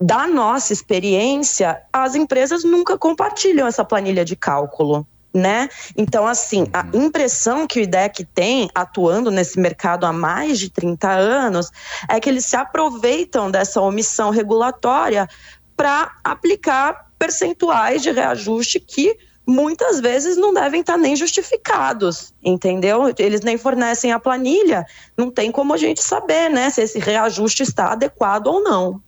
Da 0.00 0.26
nossa 0.26 0.72
experiência, 0.72 1.80
as 1.92 2.14
empresas 2.14 2.64
nunca 2.64 2.98
compartilham 2.98 3.66
essa 3.66 3.84
planilha 3.84 4.24
de 4.24 4.36
cálculo 4.36 5.06
né? 5.34 5.68
Então, 5.96 6.26
assim, 6.26 6.66
a 6.72 6.84
uhum. 6.84 7.06
impressão 7.06 7.66
que 7.66 7.78
o 7.78 7.82
IDEC 7.82 8.24
tem 8.34 8.70
atuando 8.74 9.30
nesse 9.30 9.60
mercado 9.60 10.06
há 10.06 10.12
mais 10.12 10.58
de 10.58 10.70
30 10.70 11.10
anos 11.10 11.70
é 12.08 12.18
que 12.18 12.28
eles 12.28 12.46
se 12.46 12.56
aproveitam 12.56 13.50
dessa 13.50 13.80
omissão 13.80 14.30
regulatória 14.30 15.28
para 15.76 16.16
aplicar 16.24 17.10
percentuais 17.18 18.02
de 18.02 18.10
reajuste 18.10 18.80
que 18.80 19.16
muitas 19.46 20.00
vezes 20.00 20.36
não 20.36 20.52
devem 20.52 20.80
estar 20.80 20.96
nem 20.96 21.14
justificados, 21.14 22.34
entendeu? 22.42 23.14
Eles 23.16 23.42
nem 23.42 23.56
fornecem 23.56 24.10
a 24.10 24.18
planilha, 24.18 24.84
não 25.16 25.30
tem 25.30 25.52
como 25.52 25.72
a 25.72 25.76
gente 25.76 26.02
saber, 26.02 26.50
né, 26.50 26.68
se 26.70 26.82
esse 26.82 26.98
reajuste 26.98 27.62
está 27.62 27.92
adequado 27.92 28.48
ou 28.48 28.62
não. 28.62 29.00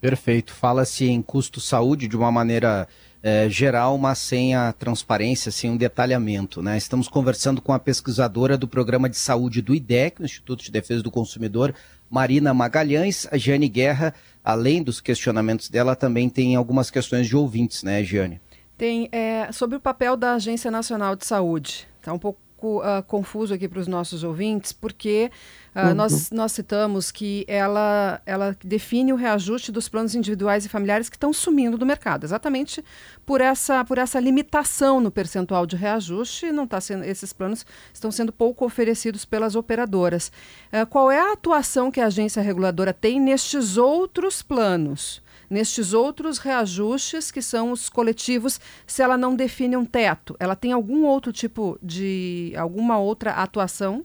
Perfeito. 0.00 0.52
Fala-se 0.52 1.06
em 1.06 1.22
custo 1.22 1.60
saúde 1.60 2.08
de 2.08 2.16
uma 2.16 2.30
maneira 2.32 2.86
é, 3.24 3.48
geral, 3.48 3.96
mas 3.96 4.18
sem 4.18 4.54
a 4.54 4.70
transparência, 4.70 5.50
sem 5.50 5.70
um 5.70 5.78
detalhamento. 5.78 6.62
Né? 6.62 6.76
Estamos 6.76 7.08
conversando 7.08 7.62
com 7.62 7.72
a 7.72 7.78
pesquisadora 7.78 8.58
do 8.58 8.68
Programa 8.68 9.08
de 9.08 9.16
Saúde 9.16 9.62
do 9.62 9.74
IDEC, 9.74 10.22
Instituto 10.22 10.62
de 10.62 10.70
Defesa 10.70 11.02
do 11.02 11.10
Consumidor, 11.10 11.74
Marina 12.10 12.52
Magalhães. 12.52 13.26
A 13.32 13.38
Giane 13.38 13.66
Guerra, 13.66 14.12
além 14.44 14.82
dos 14.82 15.00
questionamentos 15.00 15.70
dela, 15.70 15.96
também 15.96 16.28
tem 16.28 16.54
algumas 16.54 16.90
questões 16.90 17.26
de 17.26 17.34
ouvintes, 17.34 17.82
né, 17.82 18.04
Giane? 18.04 18.42
Tem. 18.76 19.08
É, 19.10 19.50
sobre 19.52 19.78
o 19.78 19.80
papel 19.80 20.18
da 20.18 20.34
Agência 20.34 20.70
Nacional 20.70 21.16
de 21.16 21.24
Saúde. 21.24 21.88
Está 21.98 22.12
um 22.12 22.18
pouco 22.18 22.38
pouco 22.64 22.78
uh, 22.78 23.02
confuso 23.02 23.52
aqui 23.52 23.68
para 23.68 23.78
os 23.78 23.86
nossos 23.86 24.24
ouvintes, 24.24 24.72
porque 24.72 25.30
uh, 25.76 25.88
uhum. 25.88 25.94
nós, 25.94 26.30
nós 26.30 26.52
citamos 26.52 27.12
que 27.12 27.44
ela, 27.46 28.22
ela 28.24 28.56
define 28.64 29.12
o 29.12 29.16
reajuste 29.16 29.70
dos 29.70 29.86
planos 29.86 30.14
individuais 30.14 30.64
e 30.64 30.68
familiares 30.68 31.10
que 31.10 31.16
estão 31.16 31.32
sumindo 31.32 31.76
do 31.76 31.84
mercado, 31.84 32.24
exatamente 32.24 32.82
por 33.26 33.42
essa, 33.42 33.84
por 33.84 33.98
essa 33.98 34.18
limitação 34.18 34.98
no 34.98 35.10
percentual 35.10 35.66
de 35.66 35.76
reajuste, 35.76 36.50
não 36.50 36.66
tá 36.66 36.80
sendo, 36.80 37.04
esses 37.04 37.32
planos 37.34 37.66
estão 37.92 38.10
sendo 38.10 38.32
pouco 38.32 38.64
oferecidos 38.64 39.26
pelas 39.26 39.54
operadoras. 39.54 40.32
Uh, 40.72 40.86
qual 40.86 41.10
é 41.10 41.20
a 41.20 41.32
atuação 41.34 41.90
que 41.90 42.00
a 42.00 42.06
agência 42.06 42.42
reguladora 42.42 42.94
tem 42.94 43.20
nestes 43.20 43.76
outros 43.76 44.42
planos? 44.42 45.22
Nestes 45.54 45.92
outros 45.92 46.38
reajustes 46.38 47.30
que 47.30 47.40
são 47.40 47.70
os 47.70 47.88
coletivos, 47.88 48.60
se 48.84 49.02
ela 49.02 49.16
não 49.16 49.36
define 49.36 49.76
um 49.76 49.84
teto, 49.84 50.34
ela 50.40 50.56
tem 50.56 50.72
algum 50.72 51.06
outro 51.06 51.32
tipo 51.32 51.78
de 51.80 52.52
alguma 52.56 52.98
outra 52.98 53.30
atuação? 53.30 54.04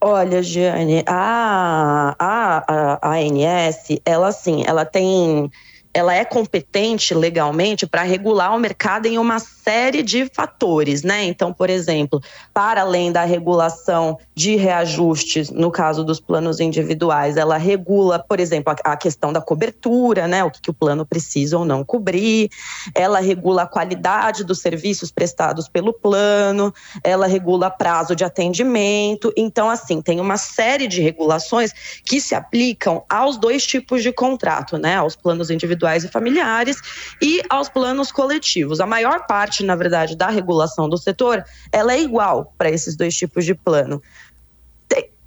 Olha, 0.00 0.42
Giane, 0.42 1.04
a, 1.06 2.16
a, 2.18 2.64
a, 2.66 3.10
a 3.10 3.16
ANS, 3.18 4.00
ela 4.06 4.32
sim, 4.32 4.64
ela 4.66 4.86
tem 4.86 5.50
ela 5.92 6.14
é 6.14 6.24
competente 6.24 7.14
legalmente 7.14 7.86
para 7.86 8.02
regular 8.02 8.54
o 8.54 8.60
mercado 8.60 9.06
em 9.06 9.18
uma 9.18 9.40
série 9.40 10.02
de 10.02 10.26
fatores, 10.32 11.02
né? 11.02 11.24
Então, 11.24 11.52
por 11.52 11.68
exemplo, 11.68 12.22
para 12.54 12.82
além 12.82 13.10
da 13.10 13.24
regulação 13.24 14.16
de 14.34 14.54
reajustes, 14.54 15.50
no 15.50 15.70
caso 15.70 16.04
dos 16.04 16.20
planos 16.20 16.60
individuais, 16.60 17.36
ela 17.36 17.56
regula, 17.56 18.18
por 18.20 18.38
exemplo, 18.38 18.74
a, 18.84 18.96
questão 18.96 19.32
da 19.32 19.40
cobertura, 19.40 20.28
né? 20.28 20.44
O 20.44 20.50
que, 20.50 20.60
que 20.60 20.70
o 20.70 20.74
plano 20.74 21.04
precisa 21.04 21.58
ou 21.58 21.64
não 21.64 21.84
cobrir, 21.84 22.50
ela 22.94 23.18
regula 23.18 23.62
a 23.62 23.66
qualidade 23.66 24.44
dos 24.44 24.60
serviços 24.60 25.10
prestados 25.10 25.68
pelo 25.68 25.92
plano, 25.92 26.72
ela 27.02 27.26
regula 27.26 27.68
prazo 27.68 28.14
de 28.14 28.24
atendimento. 28.24 29.32
Então, 29.36 29.68
assim, 29.68 30.00
tem 30.00 30.20
uma 30.20 30.36
série 30.36 30.86
de 30.86 31.00
regulações 31.00 31.72
que 32.04 32.20
se 32.20 32.34
aplicam 32.34 33.04
aos 33.08 33.36
dois 33.36 33.66
tipos 33.66 34.02
de 34.02 34.12
contrato, 34.12 34.78
né? 34.78 34.96
Aos 34.96 35.16
planos 35.16 35.50
individuais 35.50 35.79
individuais 35.80 36.04
e 36.04 36.08
familiares 36.08 36.76
e 37.20 37.42
aos 37.48 37.68
planos 37.68 38.12
coletivos. 38.12 38.80
A 38.80 38.86
maior 38.86 39.26
parte, 39.26 39.64
na 39.64 39.74
verdade, 39.74 40.16
da 40.16 40.28
regulação 40.28 40.88
do 40.88 40.98
setor, 40.98 41.44
ela 41.72 41.94
é 41.94 42.00
igual 42.00 42.52
para 42.58 42.70
esses 42.70 42.96
dois 42.96 43.16
tipos 43.16 43.44
de 43.44 43.54
plano 43.54 44.02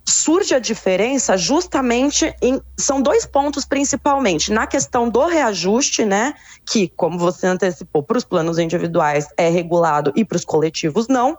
surge 0.06 0.54
a 0.54 0.60
diferença 0.60 1.38
justamente 1.38 2.36
em 2.42 2.62
são 2.78 3.02
dois 3.02 3.26
pontos 3.26 3.64
principalmente 3.64 4.52
na 4.52 4.68
questão 4.68 5.10
do 5.10 5.26
reajuste, 5.26 6.04
né, 6.04 6.34
que 6.66 6.90
como 6.90 7.18
você 7.18 7.48
antecipou 7.48 8.04
para 8.04 8.18
os 8.18 8.26
planos 8.26 8.60
individuais 8.60 9.28
é 9.38 9.48
regulado 9.50 10.12
e 10.16 10.26
para 10.26 10.36
os 10.36 10.44
coletivos 10.44 11.08
não, 11.08 11.38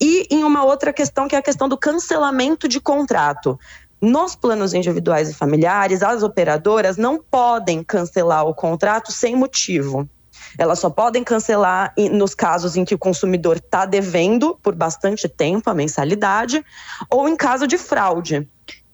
e 0.00 0.26
em 0.30 0.42
uma 0.42 0.64
outra 0.64 0.90
questão 0.92 1.28
que 1.28 1.36
é 1.36 1.38
a 1.38 1.42
questão 1.42 1.68
do 1.68 1.76
cancelamento 1.76 2.66
de 2.66 2.80
contrato. 2.80 3.58
Nos 4.00 4.36
planos 4.36 4.74
individuais 4.74 5.28
e 5.28 5.34
familiares, 5.34 6.02
as 6.02 6.22
operadoras 6.22 6.96
não 6.96 7.20
podem 7.20 7.82
cancelar 7.82 8.46
o 8.46 8.54
contrato 8.54 9.10
sem 9.10 9.34
motivo. 9.34 10.08
Elas 10.56 10.78
só 10.78 10.88
podem 10.88 11.24
cancelar 11.24 11.92
nos 12.12 12.34
casos 12.34 12.76
em 12.76 12.84
que 12.84 12.94
o 12.94 12.98
consumidor 12.98 13.56
está 13.56 13.84
devendo 13.84 14.56
por 14.62 14.74
bastante 14.74 15.28
tempo 15.28 15.68
a 15.68 15.74
mensalidade 15.74 16.64
ou 17.10 17.28
em 17.28 17.36
caso 17.36 17.66
de 17.66 17.76
fraude. 17.76 18.48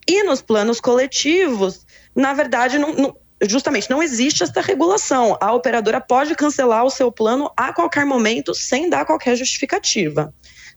E 0.07 0.23
nos 0.23 0.41
planos 0.41 0.81
coletivos, 0.81 1.85
na 2.15 2.33
verdade, 2.33 2.77
não, 2.77 2.93
não, 2.93 3.15
justamente 3.43 3.89
não 3.89 4.01
existe 4.01 4.43
essa 4.43 4.59
regulação. 4.59 5.37
A 5.39 5.53
operadora 5.53 6.01
pode 6.01 6.35
cancelar 6.35 6.83
o 6.83 6.89
seu 6.89 7.11
plano 7.11 7.51
a 7.55 7.71
qualquer 7.71 8.05
momento 8.05 8.53
sem 8.55 8.89
dar 8.89 9.05
qualquer 9.05 9.35
justificativa 9.35 10.33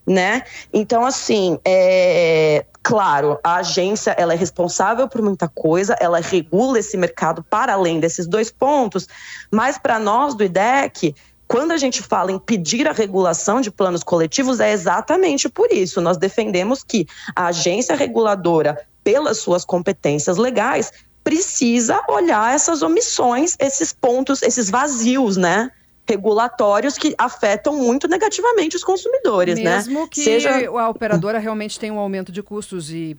né? 0.08 0.42
Então, 0.73 1.04
assim, 1.04 1.58
é, 1.64 2.64
claro, 2.88 3.38
a 3.45 3.57
agência 3.57 4.12
ela 4.12 4.33
é 4.33 4.37
responsável 4.37 5.07
por 5.07 5.21
muita 5.21 5.47
coisa, 5.47 5.95
ela 6.00 6.21
regula 6.21 6.78
esse 6.78 6.97
mercado 6.97 7.42
para 7.42 7.75
além 7.75 8.00
desses 8.00 8.26
dois 8.26 8.50
pontos, 8.50 9.07
mas 9.50 9.76
para 9.76 9.99
nós 9.99 10.35
do 10.35 10.42
IDEC, 10.42 11.14
quando 11.47 11.73
a 11.73 11.76
gente 11.76 12.02
fala 12.02 12.33
em 12.33 12.38
pedir 12.38 12.88
a 12.88 12.92
regulação 12.92 13.61
de 13.61 13.71
planos 13.71 14.02
coletivos, 14.02 14.59
é 14.59 14.73
exatamente 14.73 15.50
por 15.50 15.71
isso. 15.71 16.00
Nós 16.00 16.16
defendemos 16.16 16.83
que 16.83 17.07
a 17.37 17.49
agência 17.49 17.95
reguladora, 17.95 18.80
pelas 19.04 19.37
suas 19.37 19.66
competências 19.66 20.38
legais, 20.38 20.90
precisa 21.23 22.00
olhar 22.09 22.54
essas 22.54 22.80
omissões, 22.80 23.54
esses 23.59 23.92
pontos, 23.92 24.40
esses 24.40 24.71
vazios, 24.71 25.37
né? 25.37 25.71
Regulatórios 26.08 26.96
que 26.96 27.14
afetam 27.18 27.76
muito 27.76 28.08
negativamente 28.08 28.76
os 28.76 28.82
consumidores, 28.82 29.56
Mesmo 29.56 29.68
né? 29.68 29.76
Mesmo 29.76 30.08
que 30.08 30.24
Seja... 30.24 30.68
a 30.70 30.88
operadora 30.88 31.38
realmente 31.38 31.78
tenha 31.78 31.92
um 31.92 31.98
aumento 31.98 32.32
de 32.32 32.42
custos 32.42 32.90
e 32.90 33.16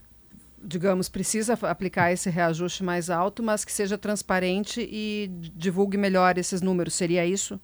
digamos, 0.62 1.08
precisa 1.08 1.58
aplicar 1.62 2.12
esse 2.12 2.30
reajuste 2.30 2.84
mais 2.84 3.10
alto, 3.10 3.42
mas 3.42 3.64
que 3.64 3.72
seja 3.72 3.98
transparente 3.98 4.82
e 4.82 5.30
divulgue 5.56 5.98
melhor 5.98 6.38
esses 6.38 6.62
números. 6.62 6.96
Seria 6.96 7.26
isso? 7.26 7.60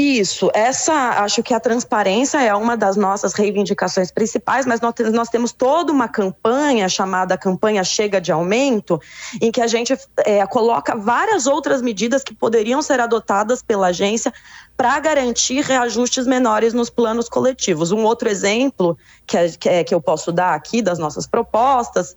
Isso, 0.00 0.48
essa 0.54 0.92
acho 1.24 1.42
que 1.42 1.52
a 1.52 1.58
transparência 1.58 2.40
é 2.40 2.54
uma 2.54 2.76
das 2.76 2.94
nossas 2.94 3.34
reivindicações 3.34 4.12
principais, 4.12 4.64
mas 4.64 4.80
nós, 4.80 4.94
nós 5.12 5.28
temos 5.28 5.50
toda 5.50 5.90
uma 5.90 6.06
campanha 6.06 6.88
chamada 6.88 7.36
campanha 7.36 7.82
Chega 7.82 8.20
de 8.20 8.30
Aumento, 8.30 9.00
em 9.42 9.50
que 9.50 9.60
a 9.60 9.66
gente 9.66 9.98
é, 10.18 10.46
coloca 10.46 10.94
várias 10.94 11.48
outras 11.48 11.82
medidas 11.82 12.22
que 12.22 12.32
poderiam 12.32 12.80
ser 12.80 13.00
adotadas 13.00 13.60
pela 13.60 13.88
agência 13.88 14.32
para 14.76 15.00
garantir 15.00 15.64
reajustes 15.64 16.28
menores 16.28 16.72
nos 16.72 16.88
planos 16.88 17.28
coletivos. 17.28 17.90
Um 17.90 18.04
outro 18.04 18.28
exemplo 18.28 18.96
que, 19.26 19.36
é, 19.36 19.82
que, 19.82 19.92
eu 19.92 20.00
posso 20.00 20.30
dar 20.30 20.54
aqui 20.54 20.80
das 20.80 21.00
nossas 21.00 21.26
propostas 21.26 22.14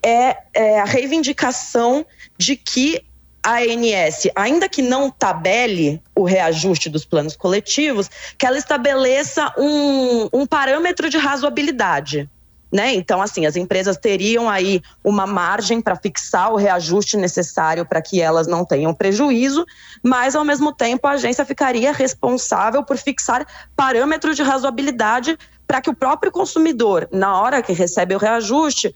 é, 0.00 0.36
é 0.54 0.78
a 0.78 0.84
reivindicação 0.84 2.06
de 2.38 2.54
que 2.54 3.02
a 3.46 3.58
ANS, 3.58 4.26
ainda 4.34 4.68
que 4.68 4.82
não 4.82 5.08
tabele 5.08 6.02
o 6.16 6.24
reajuste 6.24 6.90
dos 6.90 7.04
planos 7.04 7.36
coletivos, 7.36 8.10
que 8.36 8.44
ela 8.44 8.58
estabeleça 8.58 9.54
um, 9.56 10.28
um 10.32 10.44
parâmetro 10.44 11.08
de 11.08 11.16
razoabilidade. 11.16 12.28
Né? 12.72 12.92
Então, 12.94 13.22
assim, 13.22 13.46
as 13.46 13.54
empresas 13.54 13.96
teriam 13.96 14.50
aí 14.50 14.82
uma 15.04 15.28
margem 15.28 15.80
para 15.80 15.94
fixar 15.94 16.52
o 16.52 16.56
reajuste 16.56 17.16
necessário 17.16 17.86
para 17.86 18.02
que 18.02 18.20
elas 18.20 18.48
não 18.48 18.64
tenham 18.64 18.92
prejuízo, 18.92 19.64
mas, 20.02 20.34
ao 20.34 20.44
mesmo 20.44 20.72
tempo, 20.72 21.06
a 21.06 21.12
agência 21.12 21.44
ficaria 21.44 21.92
responsável 21.92 22.82
por 22.82 22.96
fixar 22.96 23.46
parâmetros 23.76 24.34
de 24.34 24.42
razoabilidade 24.42 25.38
para 25.68 25.80
que 25.80 25.88
o 25.88 25.94
próprio 25.94 26.32
consumidor, 26.32 27.08
na 27.12 27.40
hora 27.40 27.62
que 27.62 27.72
recebe 27.72 28.12
o 28.12 28.18
reajuste, 28.18 28.92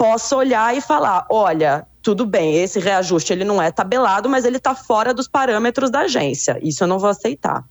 possa 0.00 0.34
olhar 0.34 0.74
e 0.74 0.80
falar: 0.80 1.26
olha, 1.28 1.86
tudo 2.00 2.24
bem, 2.24 2.56
esse 2.56 2.80
reajuste 2.80 3.34
ele 3.34 3.44
não 3.44 3.60
é 3.60 3.70
tabelado, 3.70 4.30
mas 4.30 4.46
ele 4.46 4.56
está 4.56 4.74
fora 4.74 5.12
dos 5.12 5.28
parâmetros 5.28 5.90
da 5.90 6.00
agência. 6.00 6.58
Isso 6.62 6.82
eu 6.82 6.88
não 6.88 6.98
vou 6.98 7.10
aceitar. 7.10 7.62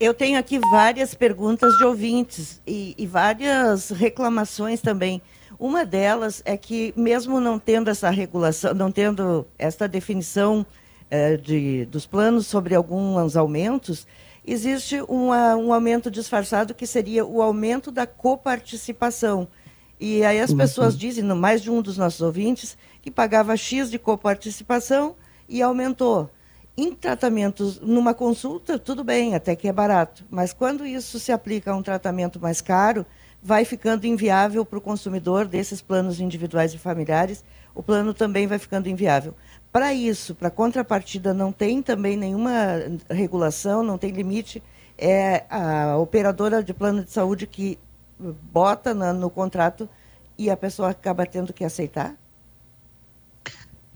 Eu 0.00 0.14
tenho 0.14 0.38
aqui 0.38 0.58
várias 0.70 1.12
perguntas 1.12 1.76
de 1.76 1.84
ouvintes 1.84 2.62
e, 2.66 2.94
e 2.96 3.06
várias 3.06 3.90
reclamações 3.90 4.80
também. 4.80 5.20
Uma 5.58 5.84
delas 5.84 6.40
é 6.46 6.56
que, 6.56 6.94
mesmo 6.96 7.38
não 7.38 7.58
tendo 7.58 7.90
essa 7.90 8.08
regulação, 8.08 8.72
não 8.72 8.90
tendo 8.90 9.46
esta 9.58 9.86
definição 9.86 10.64
eh, 11.10 11.36
de, 11.36 11.84
dos 11.86 12.06
planos 12.06 12.46
sobre 12.46 12.74
alguns 12.74 13.36
aumentos, 13.36 14.06
existe 14.46 15.02
uma, 15.08 15.56
um 15.56 15.70
aumento 15.70 16.10
disfarçado 16.10 16.74
que 16.74 16.86
seria 16.86 17.26
o 17.26 17.42
aumento 17.42 17.90
da 17.90 18.06
coparticipação. 18.06 19.48
E 20.00 20.24
aí 20.24 20.40
as 20.40 20.50
uhum. 20.50 20.56
pessoas 20.56 20.96
dizem, 20.96 21.24
no 21.24 21.34
mais 21.34 21.62
de 21.62 21.70
um 21.70 21.82
dos 21.82 21.98
nossos 21.98 22.20
ouvintes, 22.20 22.76
que 23.02 23.10
pagava 23.10 23.56
X 23.56 23.90
de 23.90 23.98
coparticipação 23.98 25.16
e 25.48 25.60
aumentou. 25.60 26.30
Em 26.76 26.94
tratamentos, 26.94 27.80
numa 27.80 28.14
consulta, 28.14 28.78
tudo 28.78 29.02
bem, 29.02 29.34
até 29.34 29.56
que 29.56 29.66
é 29.66 29.72
barato. 29.72 30.24
Mas 30.30 30.52
quando 30.52 30.86
isso 30.86 31.18
se 31.18 31.32
aplica 31.32 31.72
a 31.72 31.76
um 31.76 31.82
tratamento 31.82 32.38
mais 32.38 32.60
caro, 32.60 33.04
vai 33.42 33.64
ficando 33.64 34.06
inviável 34.06 34.64
para 34.64 34.78
o 34.78 34.82
consumidor 34.82 35.46
desses 35.46 35.80
planos 35.80 36.20
individuais 36.20 36.72
e 36.74 36.78
familiares, 36.78 37.44
o 37.74 37.82
plano 37.82 38.14
também 38.14 38.46
vai 38.46 38.58
ficando 38.58 38.88
inviável. 38.88 39.34
Para 39.72 39.92
isso, 39.92 40.34
para 40.34 40.50
contrapartida, 40.50 41.34
não 41.34 41.52
tem 41.52 41.82
também 41.82 42.16
nenhuma 42.16 42.52
regulação, 43.10 43.82
não 43.82 43.98
tem 43.98 44.10
limite. 44.10 44.62
É 44.96 45.44
a 45.48 45.96
operadora 45.96 46.62
de 46.62 46.74
plano 46.74 47.04
de 47.04 47.10
saúde 47.10 47.46
que 47.46 47.78
bota 48.18 48.94
na, 48.94 49.12
no 49.12 49.30
contrato 49.30 49.88
e 50.36 50.50
a 50.50 50.56
pessoa 50.56 50.90
acaba 50.90 51.26
tendo 51.26 51.52
que 51.52 51.64
aceitar? 51.64 52.14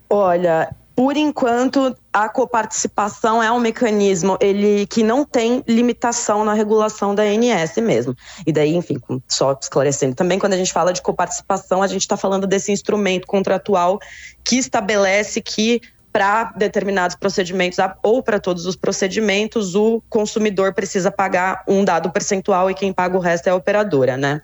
Olha, 0.09 0.75
por 0.95 1.17
enquanto, 1.17 1.97
a 2.13 2.29
coparticipação 2.29 3.43
é 3.43 3.51
um 3.51 3.59
mecanismo 3.59 4.37
ele 4.41 4.87
que 4.87 5.03
não 5.03 5.25
tem 5.25 5.65
limitação 5.67 6.45
na 6.45 6.53
regulação 6.53 7.15
da 7.15 7.23
ANS 7.23 7.77
mesmo. 7.79 8.15
E 8.47 8.53
daí, 8.53 8.75
enfim, 8.75 8.99
só 9.27 9.57
esclarecendo 9.61 10.15
também, 10.15 10.39
quando 10.39 10.53
a 10.53 10.57
gente 10.57 10.73
fala 10.73 10.93
de 10.93 11.01
coparticipação, 11.01 11.83
a 11.83 11.87
gente 11.87 12.03
está 12.03 12.17
falando 12.17 12.47
desse 12.47 12.71
instrumento 12.71 13.27
contratual 13.27 13.99
que 14.45 14.57
estabelece 14.57 15.41
que 15.41 15.81
para 16.13 16.53
determinados 16.57 17.17
procedimentos 17.17 17.79
ou 18.03 18.23
para 18.23 18.39
todos 18.39 18.67
os 18.67 18.77
procedimentos, 18.77 19.75
o 19.75 20.03
consumidor 20.11 20.75
precisa 20.75 21.11
pagar 21.11 21.65
um 21.67 21.83
dado 21.85 22.11
percentual 22.11 22.71
e 22.71 22.75
quem 22.75 22.93
paga 22.93 23.17
o 23.17 23.21
resto 23.21 23.47
é 23.47 23.51
a 23.51 23.57
operadora, 23.57 24.17
né? 24.17 24.43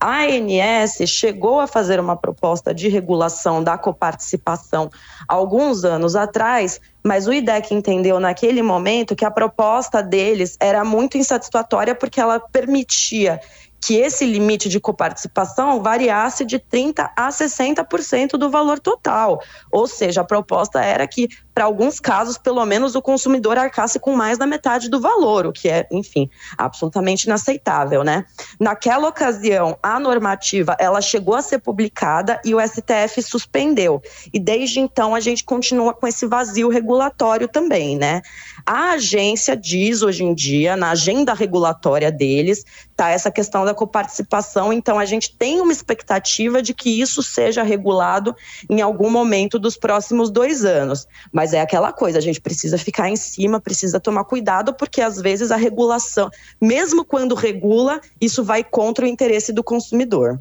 A 0.00 0.22
ANS 0.22 1.08
chegou 1.08 1.60
a 1.60 1.66
fazer 1.68 2.00
uma 2.00 2.16
proposta 2.16 2.74
de 2.74 2.88
regulação 2.88 3.62
da 3.62 3.78
coparticipação 3.78 4.90
alguns 5.28 5.84
anos 5.84 6.16
atrás, 6.16 6.80
mas 7.02 7.28
o 7.28 7.32
IDEC 7.32 7.72
entendeu 7.72 8.18
naquele 8.18 8.62
momento 8.62 9.14
que 9.14 9.24
a 9.24 9.30
proposta 9.30 10.02
deles 10.02 10.56
era 10.58 10.84
muito 10.84 11.16
insatisfatória 11.16 11.94
porque 11.94 12.20
ela 12.20 12.40
permitia 12.40 13.40
que 13.84 13.96
esse 13.96 14.24
limite 14.24 14.66
de 14.68 14.80
coparticipação 14.80 15.82
variasse 15.82 16.42
de 16.44 16.58
30% 16.58 17.10
a 17.14 17.28
60% 17.28 18.38
do 18.38 18.48
valor 18.48 18.80
total. 18.80 19.42
Ou 19.70 19.86
seja, 19.86 20.22
a 20.22 20.24
proposta 20.24 20.80
era 20.80 21.06
que, 21.06 21.28
para 21.54 21.64
alguns 21.64 22.00
casos, 22.00 22.38
pelo 22.38 22.64
menos 22.64 22.94
o 22.94 23.02
consumidor 23.02 23.58
arcasse 23.58 24.00
com 24.00 24.16
mais 24.16 24.38
da 24.38 24.46
metade 24.46 24.88
do 24.88 24.98
valor, 24.98 25.46
o 25.46 25.52
que 25.52 25.68
é, 25.68 25.86
enfim, 25.92 26.30
absolutamente 26.56 27.24
inaceitável, 27.24 28.02
né? 28.02 28.24
Naquela 28.58 29.06
ocasião, 29.06 29.78
a 29.82 30.00
normativa 30.00 30.74
ela 30.78 31.02
chegou 31.02 31.34
a 31.34 31.42
ser 31.42 31.58
publicada 31.58 32.40
e 32.42 32.54
o 32.54 32.60
STF 32.60 33.22
suspendeu. 33.22 34.02
E 34.32 34.40
desde 34.40 34.80
então 34.80 35.14
a 35.14 35.20
gente 35.20 35.44
continua 35.44 35.92
com 35.92 36.06
esse 36.06 36.26
vazio 36.26 36.70
regulatório 36.70 37.48
também, 37.48 37.98
né? 37.98 38.22
A 38.64 38.92
agência 38.92 39.54
diz 39.54 40.00
hoje 40.00 40.24
em 40.24 40.34
dia, 40.34 40.74
na 40.74 40.92
agenda 40.92 41.34
regulatória 41.34 42.10
deles, 42.10 42.64
tá 42.96 43.10
essa 43.10 43.30
questão 43.30 43.64
da 43.64 43.73
coparticipação, 43.74 44.72
então 44.72 44.98
a 44.98 45.04
gente 45.04 45.34
tem 45.36 45.60
uma 45.60 45.72
expectativa 45.72 46.62
de 46.62 46.72
que 46.72 47.00
isso 47.00 47.22
seja 47.22 47.62
regulado 47.62 48.34
em 48.68 48.80
algum 48.80 49.10
momento 49.10 49.58
dos 49.58 49.76
próximos 49.76 50.30
dois 50.30 50.64
anos. 50.64 51.06
Mas 51.32 51.52
é 51.52 51.60
aquela 51.60 51.92
coisa, 51.92 52.18
a 52.18 52.22
gente 52.22 52.40
precisa 52.40 52.78
ficar 52.78 53.08
em 53.08 53.16
cima, 53.16 53.60
precisa 53.60 53.98
tomar 54.00 54.24
cuidado, 54.24 54.74
porque 54.74 55.00
às 55.00 55.20
vezes 55.20 55.50
a 55.50 55.56
regulação, 55.56 56.30
mesmo 56.60 57.04
quando 57.04 57.34
regula, 57.34 58.00
isso 58.20 58.44
vai 58.44 58.62
contra 58.62 59.04
o 59.04 59.08
interesse 59.08 59.52
do 59.52 59.64
consumidor. 59.64 60.40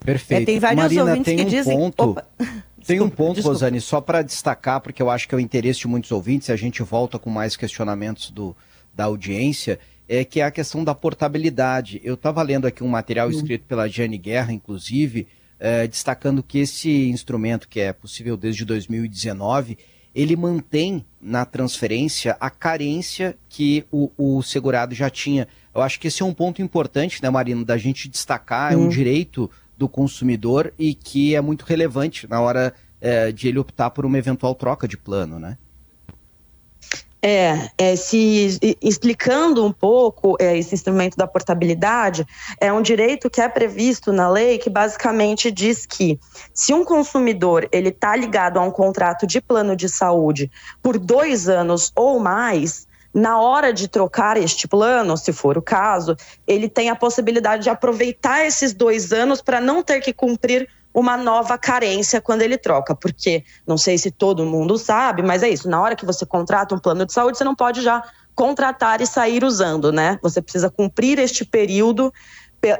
Perfeito. 0.00 0.42
É, 0.42 0.46
tem 0.46 0.58
vários 0.58 0.82
Marina, 0.82 1.04
ouvintes 1.04 1.24
tem 1.24 1.36
que 1.36 1.42
um 1.44 1.48
dizem. 1.48 1.78
Ponto... 1.78 2.10
Opa. 2.10 2.26
Tem 2.86 3.00
um 3.00 3.08
ponto, 3.08 3.36
desculpa. 3.36 3.54
Rosane, 3.54 3.80
só 3.80 3.98
para 3.98 4.20
destacar, 4.20 4.78
porque 4.80 5.02
eu 5.02 5.08
acho 5.08 5.26
que 5.26 5.34
é 5.34 5.38
o 5.38 5.40
interesse 5.40 5.80
de 5.80 5.88
muitos 5.88 6.12
ouvintes, 6.12 6.48
e 6.48 6.52
a 6.52 6.56
gente 6.56 6.82
volta 6.82 7.18
com 7.18 7.30
mais 7.30 7.56
questionamentos 7.56 8.30
do, 8.30 8.54
da 8.94 9.04
audiência, 9.04 9.78
é 10.08 10.24
que 10.24 10.40
é 10.40 10.44
a 10.44 10.50
questão 10.50 10.84
da 10.84 10.94
portabilidade. 10.94 12.00
Eu 12.04 12.14
estava 12.14 12.42
lendo 12.42 12.66
aqui 12.66 12.84
um 12.84 12.88
material 12.88 13.30
escrito 13.30 13.64
pela 13.66 13.88
Jane 13.88 14.18
Guerra, 14.18 14.52
inclusive, 14.52 15.26
é, 15.58 15.86
destacando 15.86 16.42
que 16.42 16.58
esse 16.58 17.08
instrumento, 17.08 17.68
que 17.68 17.80
é 17.80 17.92
possível 17.92 18.36
desde 18.36 18.64
2019, 18.64 19.78
ele 20.14 20.36
mantém 20.36 21.04
na 21.20 21.44
transferência 21.44 22.36
a 22.38 22.48
carência 22.48 23.36
que 23.48 23.84
o, 23.90 24.10
o, 24.16 24.42
segurado 24.42 24.94
já 24.94 25.10
tinha. 25.10 25.48
Eu 25.74 25.82
acho 25.82 25.98
que 25.98 26.06
esse 26.06 26.22
é 26.22 26.24
um 26.24 26.34
ponto 26.34 26.62
importante, 26.62 27.20
né, 27.22 27.28
Marina, 27.28 27.64
da 27.64 27.76
gente 27.76 28.08
destacar, 28.08 28.72
é 28.72 28.76
um 28.76 28.88
direito 28.88 29.50
do 29.76 29.88
consumidor 29.88 30.72
e 30.78 30.94
que 30.94 31.34
é 31.34 31.40
muito 31.40 31.64
relevante 31.64 32.28
na 32.28 32.40
hora 32.40 32.72
é, 33.00 33.32
de 33.32 33.48
ele 33.48 33.58
optar 33.58 33.90
por 33.90 34.06
uma 34.06 34.16
eventual 34.16 34.54
troca 34.54 34.86
de 34.86 34.96
plano, 34.96 35.38
né? 35.38 35.58
É, 37.26 37.70
é, 37.78 37.96
se 37.96 38.58
explicando 38.82 39.64
um 39.64 39.72
pouco 39.72 40.36
é, 40.38 40.58
esse 40.58 40.74
instrumento 40.74 41.16
da 41.16 41.26
portabilidade, 41.26 42.26
é 42.60 42.70
um 42.70 42.82
direito 42.82 43.30
que 43.30 43.40
é 43.40 43.48
previsto 43.48 44.12
na 44.12 44.28
lei 44.28 44.58
que 44.58 44.68
basicamente 44.68 45.50
diz 45.50 45.86
que 45.86 46.20
se 46.52 46.74
um 46.74 46.84
consumidor 46.84 47.66
ele 47.72 47.88
está 47.88 48.14
ligado 48.14 48.58
a 48.58 48.62
um 48.62 48.70
contrato 48.70 49.26
de 49.26 49.40
plano 49.40 49.74
de 49.74 49.88
saúde 49.88 50.50
por 50.82 50.98
dois 50.98 51.48
anos 51.48 51.90
ou 51.96 52.20
mais, 52.20 52.86
na 53.14 53.40
hora 53.40 53.72
de 53.72 53.88
trocar 53.88 54.36
este 54.36 54.68
plano, 54.68 55.16
se 55.16 55.32
for 55.32 55.56
o 55.56 55.62
caso, 55.62 56.14
ele 56.46 56.68
tem 56.68 56.90
a 56.90 56.96
possibilidade 56.96 57.62
de 57.62 57.70
aproveitar 57.70 58.44
esses 58.44 58.74
dois 58.74 59.14
anos 59.14 59.40
para 59.40 59.62
não 59.62 59.82
ter 59.82 60.02
que 60.02 60.12
cumprir 60.12 60.68
uma 60.94 61.16
nova 61.16 61.58
carência 61.58 62.20
quando 62.20 62.42
ele 62.42 62.56
troca, 62.56 62.94
porque 62.94 63.42
não 63.66 63.76
sei 63.76 63.98
se 63.98 64.12
todo 64.12 64.46
mundo 64.46 64.78
sabe, 64.78 65.22
mas 65.22 65.42
é 65.42 65.48
isso. 65.48 65.68
Na 65.68 65.82
hora 65.82 65.96
que 65.96 66.06
você 66.06 66.24
contrata 66.24 66.74
um 66.74 66.78
plano 66.78 67.04
de 67.04 67.12
saúde, 67.12 67.36
você 67.36 67.42
não 67.42 67.56
pode 67.56 67.82
já 67.82 68.00
contratar 68.34 69.00
e 69.00 69.06
sair 69.06 69.42
usando, 69.44 69.90
né? 69.90 70.18
Você 70.22 70.40
precisa 70.40 70.70
cumprir 70.70 71.18
este 71.18 71.44
período 71.44 72.12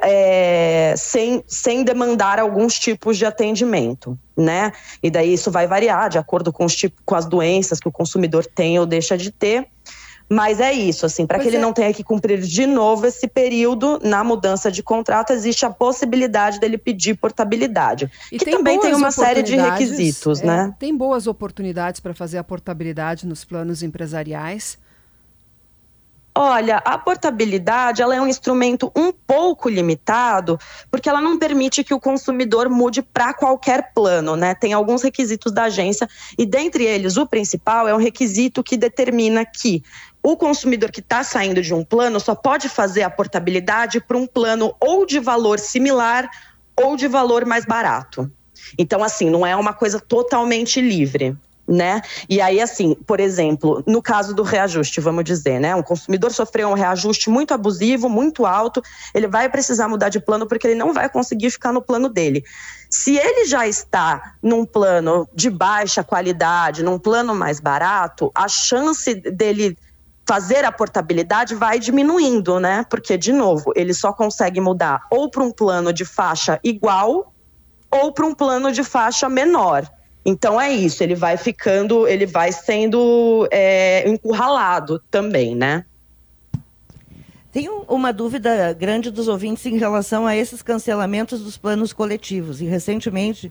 é, 0.01 0.95
sem, 0.97 1.43
sem 1.45 1.83
demandar 1.83 2.39
alguns 2.39 2.79
tipos 2.79 3.17
de 3.17 3.25
atendimento, 3.25 4.17
né? 4.35 4.71
E 5.03 5.11
daí 5.11 5.33
isso 5.33 5.51
vai 5.51 5.67
variar 5.67 6.09
de 6.09 6.17
acordo 6.17 6.51
com, 6.51 6.65
os 6.65 6.75
tipos, 6.75 7.01
com 7.05 7.15
as 7.15 7.25
doenças 7.25 7.79
que 7.79 7.87
o 7.87 7.91
consumidor 7.91 8.45
tem 8.45 8.79
ou 8.79 8.85
deixa 8.85 9.17
de 9.17 9.29
ter. 9.31 9.67
Mas 10.29 10.59
é 10.59 10.73
isso, 10.73 11.05
assim, 11.05 11.25
para 11.25 11.39
que 11.39 11.47
ele 11.47 11.57
é. 11.57 11.59
não 11.59 11.71
tenha 11.71 11.93
que 11.93 12.03
cumprir 12.03 12.41
de 12.41 12.65
novo 12.65 13.05
esse 13.05 13.27
período 13.27 13.99
na 14.03 14.23
mudança 14.23 14.71
de 14.71 14.81
contrato, 14.81 15.31
existe 15.31 15.65
a 15.65 15.69
possibilidade 15.69 16.59
dele 16.59 16.77
pedir 16.77 17.15
portabilidade. 17.15 18.09
E 18.31 18.39
que 18.39 18.49
também 18.49 18.79
tem 18.79 18.93
uma 18.93 19.11
série 19.11 19.43
de 19.43 19.55
requisitos, 19.55 20.41
é, 20.41 20.45
né? 20.45 20.75
Tem 20.79 20.95
boas 20.95 21.27
oportunidades 21.27 21.99
para 21.99 22.13
fazer 22.13 22.39
a 22.39 22.43
portabilidade 22.43 23.27
nos 23.27 23.45
planos 23.45 23.83
empresariais. 23.83 24.77
Olha, 26.37 26.81
a 26.83 26.97
portabilidade 26.97 28.01
ela 28.01 28.13
é 28.13 28.19
um 28.19 28.27
instrumento 28.27 28.91
um 28.93 29.09
pouco 29.09 29.69
limitado, 29.69 30.59
porque 30.91 31.07
ela 31.07 31.21
não 31.21 31.39
permite 31.39 31.81
que 31.81 31.93
o 31.93 31.99
consumidor 31.99 32.69
mude 32.69 33.01
para 33.01 33.33
qualquer 33.33 33.93
plano, 33.93 34.35
né? 34.35 34.53
Tem 34.53 34.73
alguns 34.73 35.01
requisitos 35.01 35.53
da 35.53 35.63
agência 35.63 36.09
e 36.37 36.45
dentre 36.45 36.83
eles 36.83 37.15
o 37.15 37.25
principal 37.25 37.87
é 37.87 37.95
um 37.95 37.99
requisito 37.99 38.61
que 38.61 38.75
determina 38.75 39.45
que 39.45 39.81
o 40.21 40.35
consumidor 40.35 40.91
que 40.91 40.99
está 40.99 41.23
saindo 41.23 41.61
de 41.61 41.73
um 41.73 41.85
plano 41.85 42.19
só 42.19 42.35
pode 42.35 42.67
fazer 42.67 43.03
a 43.03 43.09
portabilidade 43.09 44.01
para 44.01 44.17
um 44.17 44.27
plano 44.27 44.75
ou 44.81 45.05
de 45.05 45.21
valor 45.21 45.57
similar 45.57 46.29
ou 46.75 46.97
de 46.97 47.07
valor 47.07 47.45
mais 47.45 47.63
barato. 47.63 48.29
Então, 48.77 49.01
assim, 49.01 49.29
não 49.29 49.47
é 49.47 49.55
uma 49.55 49.73
coisa 49.73 50.01
totalmente 50.01 50.81
livre 50.81 51.37
né? 51.67 52.01
E 52.29 52.39
aí, 52.39 52.61
assim, 52.61 52.95
por 53.07 53.19
exemplo, 53.19 53.83
no 53.87 54.01
caso 54.01 54.33
do 54.35 54.43
reajuste, 54.43 55.01
vamos 55.01 55.23
dizer, 55.23 55.59
né? 55.59 55.75
Um 55.75 55.81
consumidor 55.81 56.31
sofreu 56.31 56.69
um 56.69 56.73
reajuste 56.73 57.29
muito 57.29 57.53
abusivo, 57.53 58.07
muito 58.07 58.45
alto, 58.45 58.81
ele 59.13 59.27
vai 59.27 59.49
precisar 59.49 59.87
mudar 59.87 60.09
de 60.09 60.19
plano 60.19 60.47
porque 60.47 60.67
ele 60.67 60.75
não 60.75 60.93
vai 60.93 61.09
conseguir 61.09 61.49
ficar 61.49 61.71
no 61.71 61.81
plano 61.81 62.07
dele. 62.09 62.43
Se 62.89 63.17
ele 63.17 63.45
já 63.45 63.67
está 63.67 64.35
num 64.41 64.65
plano 64.65 65.27
de 65.33 65.49
baixa 65.49 66.03
qualidade, 66.03 66.83
num 66.83 66.99
plano 66.99 67.33
mais 67.33 67.59
barato, 67.59 68.31
a 68.33 68.47
chance 68.47 69.13
dele 69.15 69.77
fazer 70.27 70.65
a 70.65 70.71
portabilidade 70.71 71.53
vai 71.53 71.79
diminuindo, 71.79 72.59
né? 72.59 72.85
Porque, 72.89 73.17
de 73.17 73.31
novo, 73.31 73.71
ele 73.75 73.93
só 73.93 74.11
consegue 74.11 74.59
mudar 74.59 75.05
ou 75.11 75.29
para 75.29 75.43
um 75.43 75.51
plano 75.51 75.93
de 75.93 76.03
faixa 76.03 76.59
igual 76.63 77.33
ou 77.91 78.11
para 78.11 78.25
um 78.25 78.33
plano 78.33 78.71
de 78.71 78.83
faixa 78.83 79.29
menor. 79.29 79.89
Então 80.25 80.59
é 80.59 80.73
isso, 80.73 81.03
ele 81.03 81.13
vai 81.13 81.37
ficando, 81.37 82.07
ele 82.07 82.25
vai 82.25 82.51
sendo 82.51 83.47
é, 83.51 84.09
encurralado 84.09 84.99
também, 85.11 85.55
né? 85.55 85.85
Tem 87.51 87.69
uma 87.87 88.11
dúvida 88.11 88.73
grande 88.73 89.11
dos 89.11 89.27
ouvintes 89.27 89.65
em 89.65 89.77
relação 89.77 90.25
a 90.25 90.35
esses 90.35 90.61
cancelamentos 90.61 91.41
dos 91.41 91.57
planos 91.57 91.93
coletivos. 91.93 92.59
E 92.59 92.65
recentemente, 92.65 93.49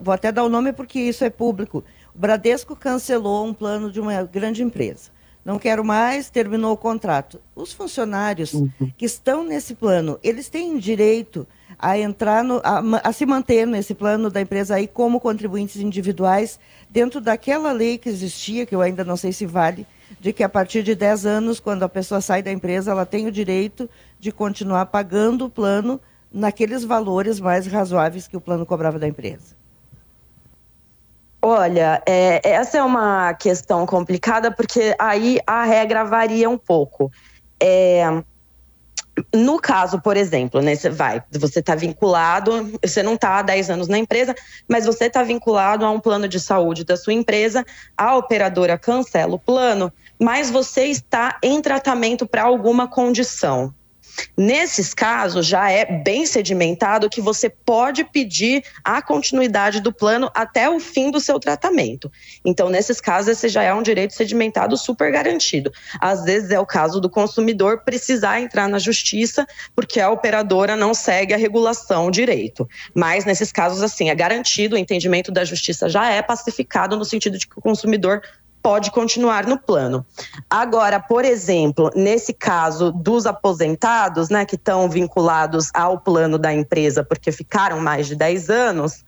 vou 0.00 0.12
até 0.12 0.32
dar 0.32 0.42
o 0.42 0.48
nome 0.48 0.72
porque 0.72 0.98
isso 0.98 1.22
é 1.22 1.30
público, 1.30 1.84
o 2.14 2.18
Bradesco 2.18 2.74
cancelou 2.74 3.46
um 3.46 3.54
plano 3.54 3.92
de 3.92 4.00
uma 4.00 4.22
grande 4.24 4.62
empresa. 4.62 5.10
Não 5.44 5.60
quero 5.60 5.84
mais, 5.84 6.28
terminou 6.28 6.72
o 6.72 6.76
contrato. 6.76 7.40
Os 7.54 7.72
funcionários 7.72 8.52
uhum. 8.52 8.68
que 8.96 9.04
estão 9.04 9.44
nesse 9.44 9.76
plano, 9.76 10.18
eles 10.24 10.48
têm 10.48 10.76
direito 10.76 11.46
a 11.78 11.98
entrar 11.98 12.42
no, 12.42 12.60
a, 12.64 12.82
a, 13.04 13.12
se 13.12 13.26
manter 13.26 13.66
nesse 13.66 13.94
plano 13.94 14.30
da 14.30 14.40
empresa 14.40 14.76
aí 14.76 14.86
como 14.86 15.20
contribuintes 15.20 15.76
individuais 15.76 16.58
dentro 16.88 17.20
daquela 17.20 17.72
lei 17.72 17.98
que 17.98 18.08
existia, 18.08 18.64
que 18.64 18.74
eu 18.74 18.80
ainda 18.80 19.04
não 19.04 19.16
sei 19.16 19.32
se 19.32 19.44
vale, 19.44 19.86
de 20.20 20.32
que 20.32 20.42
a 20.42 20.48
partir 20.48 20.82
de 20.82 20.94
10 20.94 21.26
anos, 21.26 21.60
quando 21.60 21.82
a 21.82 21.88
pessoa 21.88 22.20
sai 22.20 22.42
da 22.42 22.52
empresa, 22.52 22.90
ela 22.90 23.04
tem 23.04 23.26
o 23.26 23.32
direito 23.32 23.90
de 24.18 24.32
continuar 24.32 24.86
pagando 24.86 25.46
o 25.46 25.50
plano 25.50 26.00
naqueles 26.32 26.84
valores 26.84 27.40
mais 27.40 27.66
razoáveis 27.66 28.26
que 28.26 28.36
o 28.36 28.40
plano 28.40 28.64
cobrava 28.64 28.98
da 28.98 29.08
empresa. 29.08 29.56
Olha, 31.42 32.02
é, 32.06 32.40
essa 32.42 32.78
é 32.78 32.82
uma 32.82 33.32
questão 33.34 33.86
complicada 33.86 34.50
porque 34.50 34.96
aí 34.98 35.38
a 35.46 35.64
regra 35.64 36.04
varia 36.04 36.48
um 36.50 36.58
pouco. 36.58 37.10
É, 37.60 38.04
no 39.34 39.58
caso, 39.58 40.00
por 40.00 40.16
exemplo, 40.16 40.60
né, 40.60 40.74
você 40.74 40.90
vai, 40.90 41.22
você 41.30 41.60
está 41.60 41.74
vinculado, 41.74 42.78
você 42.82 43.02
não 43.02 43.14
está 43.14 43.38
há 43.38 43.42
10 43.42 43.70
anos 43.70 43.88
na 43.88 43.98
empresa, 43.98 44.34
mas 44.68 44.84
você 44.84 45.06
está 45.06 45.22
vinculado 45.22 45.84
a 45.84 45.90
um 45.90 46.00
plano 46.00 46.28
de 46.28 46.38
saúde 46.38 46.84
da 46.84 46.96
sua 46.96 47.12
empresa, 47.12 47.64
a 47.96 48.16
operadora 48.16 48.76
cancela 48.76 49.34
o 49.34 49.38
plano, 49.38 49.92
mas 50.20 50.50
você 50.50 50.84
está 50.84 51.38
em 51.42 51.60
tratamento 51.62 52.26
para 52.26 52.42
alguma 52.42 52.86
condição. 52.86 53.74
Nesses 54.36 54.94
casos, 54.94 55.46
já 55.46 55.70
é 55.70 55.84
bem 55.84 56.26
sedimentado 56.26 57.08
que 57.08 57.20
você 57.20 57.48
pode 57.48 58.04
pedir 58.04 58.64
a 58.84 59.00
continuidade 59.00 59.80
do 59.80 59.92
plano 59.92 60.30
até 60.34 60.68
o 60.68 60.78
fim 60.78 61.10
do 61.10 61.20
seu 61.20 61.38
tratamento. 61.38 62.10
Então, 62.44 62.68
nesses 62.68 63.00
casos, 63.00 63.30
esse 63.30 63.48
já 63.48 63.62
é 63.62 63.72
um 63.72 63.82
direito 63.82 64.14
sedimentado 64.14 64.76
super 64.76 65.10
garantido. 65.10 65.72
Às 66.00 66.24
vezes 66.24 66.50
é 66.50 66.60
o 66.60 66.66
caso 66.66 67.00
do 67.00 67.08
consumidor 67.08 67.82
precisar 67.84 68.40
entrar 68.40 68.68
na 68.68 68.78
justiça 68.78 69.46
porque 69.74 70.00
a 70.00 70.10
operadora 70.10 70.76
não 70.76 70.94
segue 70.94 71.34
a 71.34 71.36
regulação 71.36 72.10
direito. 72.10 72.68
Mas 72.94 73.24
nesses 73.24 73.52
casos, 73.52 73.82
assim, 73.82 74.10
é 74.10 74.14
garantido, 74.14 74.76
o 74.76 74.78
entendimento 74.78 75.32
da 75.32 75.44
justiça 75.44 75.88
já 75.88 76.10
é 76.10 76.22
pacificado 76.22 76.96
no 76.96 77.04
sentido 77.04 77.38
de 77.38 77.46
que 77.46 77.58
o 77.58 77.62
consumidor 77.62 78.22
pode 78.66 78.90
continuar 78.90 79.46
no 79.46 79.56
plano. 79.56 80.04
Agora, 80.50 80.98
por 80.98 81.24
exemplo, 81.24 81.88
nesse 81.94 82.32
caso 82.32 82.90
dos 82.90 83.24
aposentados, 83.24 84.28
né, 84.28 84.44
que 84.44 84.56
estão 84.56 84.90
vinculados 84.90 85.70
ao 85.72 86.00
plano 86.00 86.36
da 86.36 86.52
empresa 86.52 87.04
porque 87.04 87.30
ficaram 87.30 87.78
mais 87.78 88.08
de 88.08 88.16
10 88.16 88.50
anos, 88.50 89.04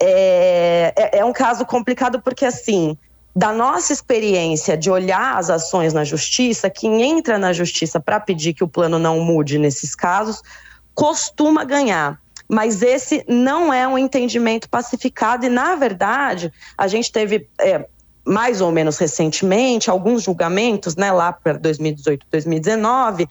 é, 0.00 0.92
é, 0.96 1.18
é 1.20 1.24
um 1.24 1.32
caso 1.32 1.64
complicado 1.64 2.20
porque, 2.20 2.44
assim, 2.44 2.98
da 3.36 3.52
nossa 3.52 3.92
experiência 3.92 4.76
de 4.76 4.90
olhar 4.90 5.38
as 5.38 5.48
ações 5.48 5.94
na 5.94 6.02
justiça, 6.02 6.68
quem 6.68 7.04
entra 7.04 7.38
na 7.38 7.52
justiça 7.52 8.00
para 8.00 8.18
pedir 8.18 8.52
que 8.52 8.64
o 8.64 8.68
plano 8.68 8.98
não 8.98 9.20
mude 9.20 9.60
nesses 9.60 9.94
casos, 9.94 10.42
costuma 10.92 11.62
ganhar. 11.62 12.20
Mas 12.48 12.82
esse 12.82 13.24
não 13.28 13.72
é 13.72 13.86
um 13.86 13.96
entendimento 13.96 14.68
pacificado, 14.68 15.46
e, 15.46 15.48
na 15.48 15.76
verdade, 15.76 16.52
a 16.76 16.88
gente 16.88 17.12
teve. 17.12 17.48
É, 17.60 17.86
mais 18.24 18.60
ou 18.60 18.70
menos 18.70 18.98
recentemente, 18.98 19.90
alguns 19.90 20.22
julgamentos, 20.22 20.96
né, 20.96 21.10
lá 21.10 21.32
para 21.32 21.54
2018, 21.54 22.26
2019, 22.30 23.28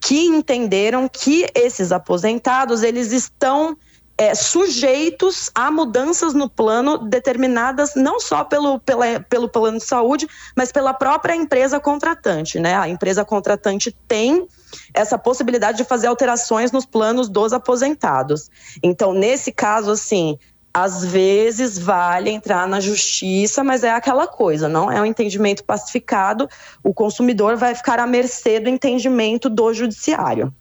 que 0.00 0.26
entenderam 0.26 1.08
que 1.08 1.46
esses 1.54 1.90
aposentados 1.90 2.82
eles 2.82 3.12
estão 3.12 3.76
é, 4.18 4.34
sujeitos 4.34 5.50
a 5.54 5.70
mudanças 5.70 6.32
no 6.32 6.48
plano 6.48 6.96
determinadas 6.96 7.94
não 7.94 8.18
só 8.18 8.44
pelo, 8.44 8.80
pela, 8.80 9.20
pelo 9.20 9.48
plano 9.48 9.78
de 9.78 9.84
saúde, 9.84 10.26
mas 10.56 10.72
pela 10.72 10.94
própria 10.94 11.34
empresa 11.34 11.78
contratante. 11.78 12.58
Né? 12.58 12.74
A 12.74 12.88
empresa 12.88 13.24
contratante 13.24 13.94
tem 14.08 14.46
essa 14.94 15.18
possibilidade 15.18 15.78
de 15.78 15.84
fazer 15.84 16.06
alterações 16.06 16.72
nos 16.72 16.86
planos 16.86 17.28
dos 17.28 17.52
aposentados. 17.52 18.50
Então, 18.82 19.12
nesse 19.12 19.52
caso, 19.52 19.90
assim, 19.90 20.38
às 20.76 21.06
vezes 21.06 21.78
vale 21.78 22.28
entrar 22.28 22.68
na 22.68 22.80
justiça, 22.80 23.64
mas 23.64 23.82
é 23.82 23.90
aquela 23.90 24.26
coisa, 24.26 24.68
não 24.68 24.92
é 24.92 25.00
um 25.00 25.06
entendimento 25.06 25.64
pacificado, 25.64 26.46
o 26.84 26.92
consumidor 26.92 27.56
vai 27.56 27.74
ficar 27.74 27.98
à 27.98 28.06
mercê 28.06 28.60
do 28.60 28.68
entendimento 28.68 29.48
do 29.48 29.72
judiciário. 29.72 30.52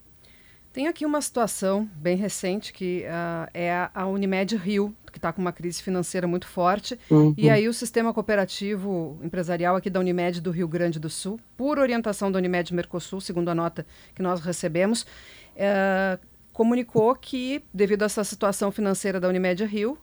Tem 0.71 0.87
aqui 0.87 1.05
uma 1.05 1.21
situação 1.21 1.89
bem 1.97 2.15
recente 2.15 2.71
que 2.71 3.03
uh, 3.03 3.49
é 3.53 3.89
a 3.93 4.07
Unimed 4.07 4.55
Rio, 4.55 4.95
que 5.11 5.17
está 5.17 5.33
com 5.33 5.41
uma 5.41 5.51
crise 5.51 5.83
financeira 5.83 6.25
muito 6.25 6.47
forte. 6.47 6.97
Uhum. 7.11 7.33
E 7.37 7.49
aí 7.49 7.67
o 7.67 7.73
sistema 7.73 8.13
cooperativo 8.13 9.19
empresarial 9.21 9.75
aqui 9.75 9.89
da 9.89 9.99
Unimed 9.99 10.39
do 10.39 10.51
Rio 10.51 10.67
Grande 10.67 10.97
do 10.97 11.09
Sul, 11.09 11.37
por 11.57 11.77
orientação 11.77 12.31
da 12.31 12.39
Unimed 12.39 12.73
Mercosul, 12.73 13.19
segundo 13.19 13.49
a 13.49 13.55
nota 13.55 13.85
que 14.13 14.21
nós 14.21 14.39
recebemos, 14.39 15.01
uh, 15.01 16.17
comunicou 16.53 17.13
que, 17.15 17.61
devido 17.73 18.03
a 18.03 18.05
essa 18.05 18.23
situação 18.23 18.71
financeira 18.71 19.19
da 19.19 19.27
Unimed 19.27 19.65
Rio, 19.65 19.97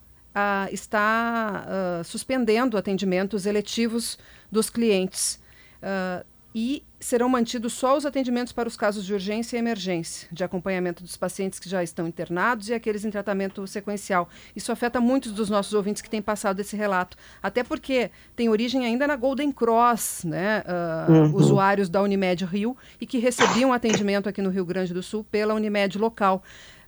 está 0.70 2.02
suspendendo 2.04 2.76
atendimentos 2.76 3.46
eletivos 3.46 4.18
dos 4.50 4.70
clientes. 4.70 5.40
Uh, 5.82 6.24
e 6.54 6.84
serão 7.00 7.28
mantidos 7.28 7.72
só 7.72 7.96
os 7.96 8.06
atendimentos 8.06 8.52
para 8.52 8.68
os 8.68 8.76
casos 8.76 9.04
de 9.04 9.12
urgência 9.12 9.56
e 9.56 9.58
emergência, 9.58 10.28
de 10.30 10.44
acompanhamento 10.44 11.02
dos 11.02 11.16
pacientes 11.16 11.58
que 11.58 11.68
já 11.68 11.82
estão 11.82 12.06
internados 12.06 12.68
e 12.68 12.74
aqueles 12.74 13.04
em 13.04 13.10
tratamento 13.10 13.66
sequencial. 13.66 14.28
Isso 14.54 14.70
afeta 14.70 15.00
muitos 15.00 15.32
dos 15.32 15.48
nossos 15.48 15.72
ouvintes 15.72 16.02
que 16.02 16.10
têm 16.10 16.22
passado 16.22 16.60
esse 16.60 16.76
relato, 16.76 17.16
até 17.42 17.64
porque 17.64 18.10
tem 18.36 18.48
origem 18.48 18.84
ainda 18.84 19.06
na 19.06 19.16
Golden 19.16 19.50
Cross, 19.50 20.24
né, 20.24 20.62
uh, 21.08 21.12
uhum. 21.12 21.34
usuários 21.34 21.88
da 21.88 22.02
Unimed 22.02 22.44
Rio 22.44 22.76
e 23.00 23.06
que 23.06 23.18
recebiam 23.18 23.72
atendimento 23.72 24.28
aqui 24.28 24.42
no 24.42 24.50
Rio 24.50 24.64
Grande 24.64 24.92
do 24.92 25.02
Sul 25.02 25.24
pela 25.24 25.54
Unimed 25.54 25.98
local. 25.98 26.42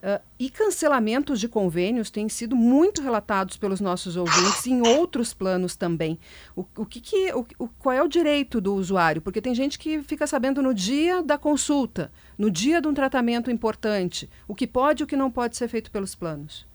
Uh, 0.04 0.20
e 0.38 0.50
cancelamentos 0.50 1.40
de 1.40 1.48
convênios 1.48 2.10
têm 2.10 2.28
sido 2.28 2.54
muito 2.54 3.00
relatados 3.00 3.56
pelos 3.56 3.80
nossos 3.80 4.18
ouvintes 4.18 4.66
em 4.66 4.86
outros 4.86 5.32
planos 5.32 5.76
também. 5.76 6.18
O, 6.54 6.62
o 6.76 6.84
que, 6.84 7.00
que 7.00 7.32
o, 7.32 7.46
o, 7.58 7.68
qual 7.68 7.94
é 7.94 8.02
o 8.02 8.06
direito 8.06 8.60
do 8.60 8.74
usuário? 8.74 9.22
Porque 9.22 9.40
tem 9.40 9.54
gente 9.54 9.78
que 9.78 10.02
fica 10.02 10.26
sabendo 10.26 10.60
no 10.60 10.74
dia 10.74 11.22
da 11.22 11.38
consulta, 11.38 12.12
no 12.36 12.50
dia 12.50 12.82
de 12.82 12.88
um 12.88 12.92
tratamento 12.92 13.50
importante, 13.50 14.28
o 14.46 14.54
que 14.54 14.66
pode 14.66 15.02
e 15.02 15.04
o 15.04 15.06
que 15.06 15.16
não 15.16 15.30
pode 15.30 15.56
ser 15.56 15.68
feito 15.68 15.90
pelos 15.90 16.14
planos. 16.14 16.66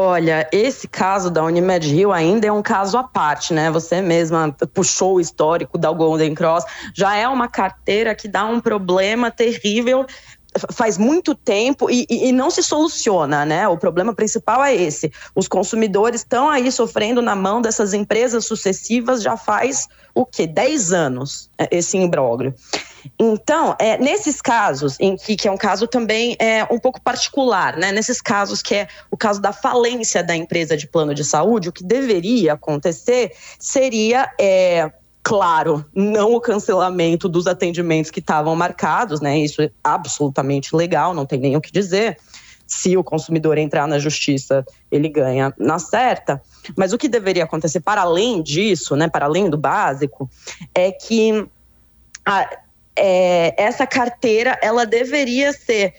Olha, 0.00 0.48
esse 0.52 0.86
caso 0.86 1.28
da 1.28 1.42
Unimed 1.42 1.92
Rio 1.92 2.12
ainda 2.12 2.46
é 2.46 2.52
um 2.52 2.62
caso 2.62 2.96
à 2.96 3.02
parte, 3.02 3.52
né? 3.52 3.68
Você 3.72 4.00
mesma 4.00 4.56
puxou 4.72 5.16
o 5.16 5.20
histórico 5.20 5.76
da 5.76 5.90
Golden 5.90 6.36
Cross. 6.36 6.64
Já 6.94 7.16
é 7.16 7.26
uma 7.26 7.48
carteira 7.48 8.14
que 8.14 8.28
dá 8.28 8.44
um 8.44 8.60
problema 8.60 9.28
terrível 9.28 10.06
faz 10.72 10.98
muito 10.98 11.34
tempo 11.34 11.90
e, 11.90 12.06
e, 12.08 12.32
não 12.32 12.50
se 12.50 12.62
soluciona, 12.62 13.44
né? 13.44 13.68
O 13.68 13.76
problema 13.76 14.14
principal 14.14 14.64
é 14.64 14.74
esse. 14.74 15.12
Os 15.34 15.48
consumidores 15.48 16.20
estão 16.20 16.48
aí 16.48 16.70
sofrendo 16.70 17.22
na 17.22 17.34
mão 17.34 17.60
dessas 17.60 17.94
empresas 17.94 18.44
sucessivas 18.44 19.22
já 19.22 19.36
faz 19.36 19.88
o 20.14 20.26
quê? 20.26 20.46
10 20.46 20.92
anos 20.92 21.50
é, 21.58 21.68
esse 21.70 21.96
imbróglio. 21.96 22.54
Então, 23.18 23.76
é, 23.78 23.96
nesses 23.98 24.40
casos, 24.40 24.96
em 24.98 25.16
que, 25.16 25.36
que 25.36 25.48
é 25.48 25.50
um 25.50 25.56
caso 25.56 25.86
também 25.86 26.36
é, 26.38 26.64
um 26.64 26.78
pouco 26.78 27.00
particular, 27.00 27.76
né? 27.76 27.92
Nesses 27.92 28.20
casos 28.20 28.60
que 28.60 28.74
é 28.74 28.88
o 29.10 29.16
caso 29.16 29.40
da 29.40 29.52
falência 29.52 30.22
da 30.22 30.36
empresa 30.36 30.76
de 30.76 30.86
plano 30.86 31.14
de 31.14 31.24
saúde, 31.24 31.68
o 31.68 31.72
que 31.72 31.84
deveria 31.84 32.54
acontecer 32.54 33.32
seria 33.58 34.28
é, 34.38 34.90
claro, 35.28 35.84
não 35.94 36.32
o 36.32 36.40
cancelamento 36.40 37.28
dos 37.28 37.46
atendimentos 37.46 38.10
que 38.10 38.18
estavam 38.18 38.56
marcados, 38.56 39.20
né? 39.20 39.38
Isso 39.38 39.60
é 39.60 39.70
absolutamente 39.84 40.74
legal, 40.74 41.12
não 41.12 41.26
tem 41.26 41.38
nem 41.38 41.54
o 41.54 41.60
que 41.60 41.70
dizer. 41.70 42.16
Se 42.66 42.96
o 42.96 43.04
consumidor 43.04 43.58
entrar 43.58 43.86
na 43.86 43.98
justiça, 43.98 44.64
ele 44.90 45.06
ganha 45.06 45.52
na 45.58 45.78
certa. 45.78 46.40
Mas 46.74 46.94
o 46.94 46.98
que 46.98 47.08
deveria 47.08 47.44
acontecer 47.44 47.80
para 47.80 48.00
além 48.00 48.42
disso, 48.42 48.96
né, 48.96 49.06
para 49.06 49.26
além 49.26 49.50
do 49.50 49.58
básico, 49.58 50.30
é 50.74 50.90
que 50.90 51.46
a, 52.24 52.48
é, 52.96 53.54
essa 53.62 53.86
carteira 53.86 54.58
ela 54.62 54.86
deveria 54.86 55.52
ser 55.52 55.92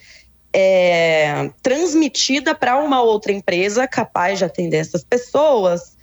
é, 0.52 1.52
transmitida 1.62 2.56
para 2.56 2.78
uma 2.78 3.00
outra 3.04 3.32
empresa 3.32 3.88
capaz 3.88 4.40
de 4.40 4.46
atender 4.46 4.78
essas 4.78 5.04
pessoas 5.04 5.96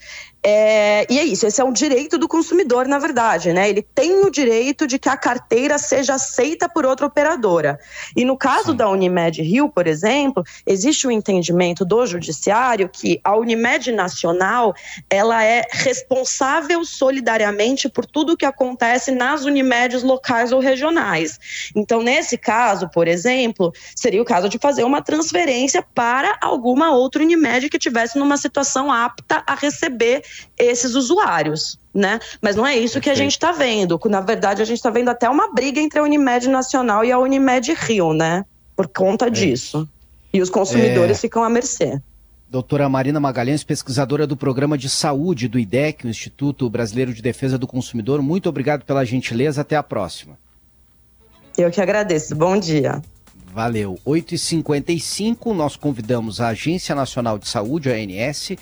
é, 0.49 1.05
e 1.11 1.19
é 1.19 1.25
isso, 1.25 1.45
esse 1.45 1.61
é 1.61 1.65
um 1.65 1.73
direito 1.73 2.17
do 2.17 2.29
consumidor, 2.29 2.87
na 2.87 3.01
verdade, 3.01 3.53
né? 3.53 3.69
Ele 3.69 3.83
tem 3.83 4.25
o 4.25 4.31
direito 4.31 4.87
de 4.87 4.97
que 4.97 5.09
a 5.09 5.17
carteira 5.17 5.77
seja 5.77 6.15
aceita 6.15 6.69
por 6.69 6.87
outra 6.87 7.05
operadora. 7.05 7.81
E 8.15 8.25
no 8.25 8.37
caso 8.37 8.71
Sim. 8.71 8.77
da 8.77 8.89
Unimed 8.89 9.43
Rio, 9.43 9.69
por 9.69 9.89
exemplo, 9.89 10.45
existe 10.65 11.05
o 11.05 11.11
um 11.11 11.13
entendimento 11.13 11.85
do 11.85 12.07
judiciário 12.07 12.89
que 12.89 13.21
a 13.25 13.37
Unimed 13.37 13.91
Nacional 13.91 14.73
ela 15.11 15.43
é 15.43 15.67
responsável 15.69 16.85
solidariamente 16.85 17.89
por 17.89 18.07
tudo 18.07 18.35
o 18.35 18.37
que 18.37 18.47
acontece 18.47 19.11
nas 19.11 19.45
Unimedes 19.45 20.05
locais 20.05 20.53
ou 20.53 20.61
regionais. 20.61 21.41
Então, 21.75 22.01
nesse 22.01 22.39
caso, 22.39 22.89
por 22.89 23.09
exemplo, 23.09 23.73
seria 23.97 24.23
o 24.23 24.25
caso 24.25 24.49
de 24.49 24.59
fazer 24.59 24.85
uma 24.85 25.03
transferência 25.03 25.85
para 25.93 26.39
alguma 26.41 26.93
outra 26.93 27.21
Unimed 27.21 27.69
que 27.69 27.81
tivesse 27.81 28.17
numa 28.17 28.37
situação 28.37 28.93
apta 28.93 29.43
a 29.45 29.57
receber 29.57 30.23
esses 30.59 30.94
usuários. 30.94 31.79
Né? 31.94 32.18
Mas 32.42 32.57
não 32.57 32.66
é 32.66 32.77
isso 32.77 33.01
que 33.01 33.09
a 33.09 33.14
gente 33.14 33.33
está 33.33 33.53
vendo. 33.53 33.99
Na 34.07 34.20
verdade, 34.20 34.61
a 34.61 34.64
gente 34.64 34.77
está 34.77 34.90
vendo 34.90 35.09
até 35.09 35.29
uma 35.29 35.53
briga 35.53 35.81
entre 35.81 35.99
a 35.99 36.03
Unimed 36.03 36.49
Nacional 36.49 37.05
e 37.05 37.11
a 37.11 37.18
Unimed 37.18 37.72
Rio, 37.72 38.12
né? 38.12 38.44
Por 38.75 38.87
conta 38.87 39.27
é. 39.27 39.31
disso. 39.31 39.88
E 40.33 40.42
os 40.42 40.51
consumidores 40.51 41.16
é... 41.16 41.20
ficam 41.20 41.42
à 41.42 41.49
mercê. 41.49 42.01
Doutora 42.49 42.88
Marina 42.88 43.18
Magalhães, 43.18 43.64
pesquisadora 43.64 44.27
do 44.27 44.37
Programa 44.37 44.79
de 44.79 44.88
Saúde 44.88 45.49
do 45.49 45.59
IDEC, 45.59 46.07
o 46.07 46.09
Instituto 46.09 46.70
Brasileiro 46.70 47.12
de 47.12 47.20
Defesa 47.20 47.59
do 47.59 47.66
Consumidor, 47.66 48.22
muito 48.22 48.49
obrigado 48.49 48.85
pela 48.85 49.05
gentileza. 49.05 49.62
Até 49.62 49.75
a 49.75 49.83
próxima. 49.83 50.38
Eu 51.59 51.70
que 51.70 51.81
agradeço. 51.81 52.37
Bom 52.37 52.57
dia. 52.59 53.03
Valeu. 53.53 53.99
8h55, 54.07 55.55
nós 55.55 55.77
convidamos 55.77 56.42
a 56.42 56.49
Agência 56.49 56.94
Nacional 56.94 57.38
de 57.38 57.49
Saúde, 57.49 57.90
a 57.90 57.94
ANS, 57.94 58.53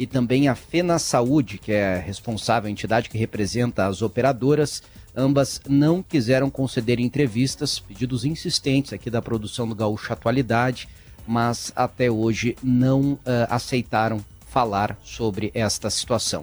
e 0.00 0.06
também 0.06 0.48
a 0.48 0.54
Fena 0.54 0.98
Saúde, 0.98 1.58
que 1.58 1.72
é 1.72 1.98
responsável, 1.98 2.68
a 2.68 2.70
entidade 2.70 3.10
que 3.10 3.18
representa 3.18 3.86
as 3.86 4.00
operadoras. 4.00 4.82
Ambas 5.14 5.60
não 5.68 6.02
quiseram 6.02 6.48
conceder 6.48 6.98
entrevistas, 6.98 7.78
pedidos 7.78 8.24
insistentes 8.24 8.94
aqui 8.94 9.10
da 9.10 9.20
produção 9.20 9.68
do 9.68 9.74
Gaúcho 9.74 10.10
Atualidade, 10.10 10.88
mas 11.28 11.70
até 11.76 12.10
hoje 12.10 12.56
não 12.62 13.12
uh, 13.12 13.20
aceitaram 13.50 14.24
falar 14.48 14.96
sobre 15.04 15.50
esta 15.52 15.90
situação. 15.90 16.38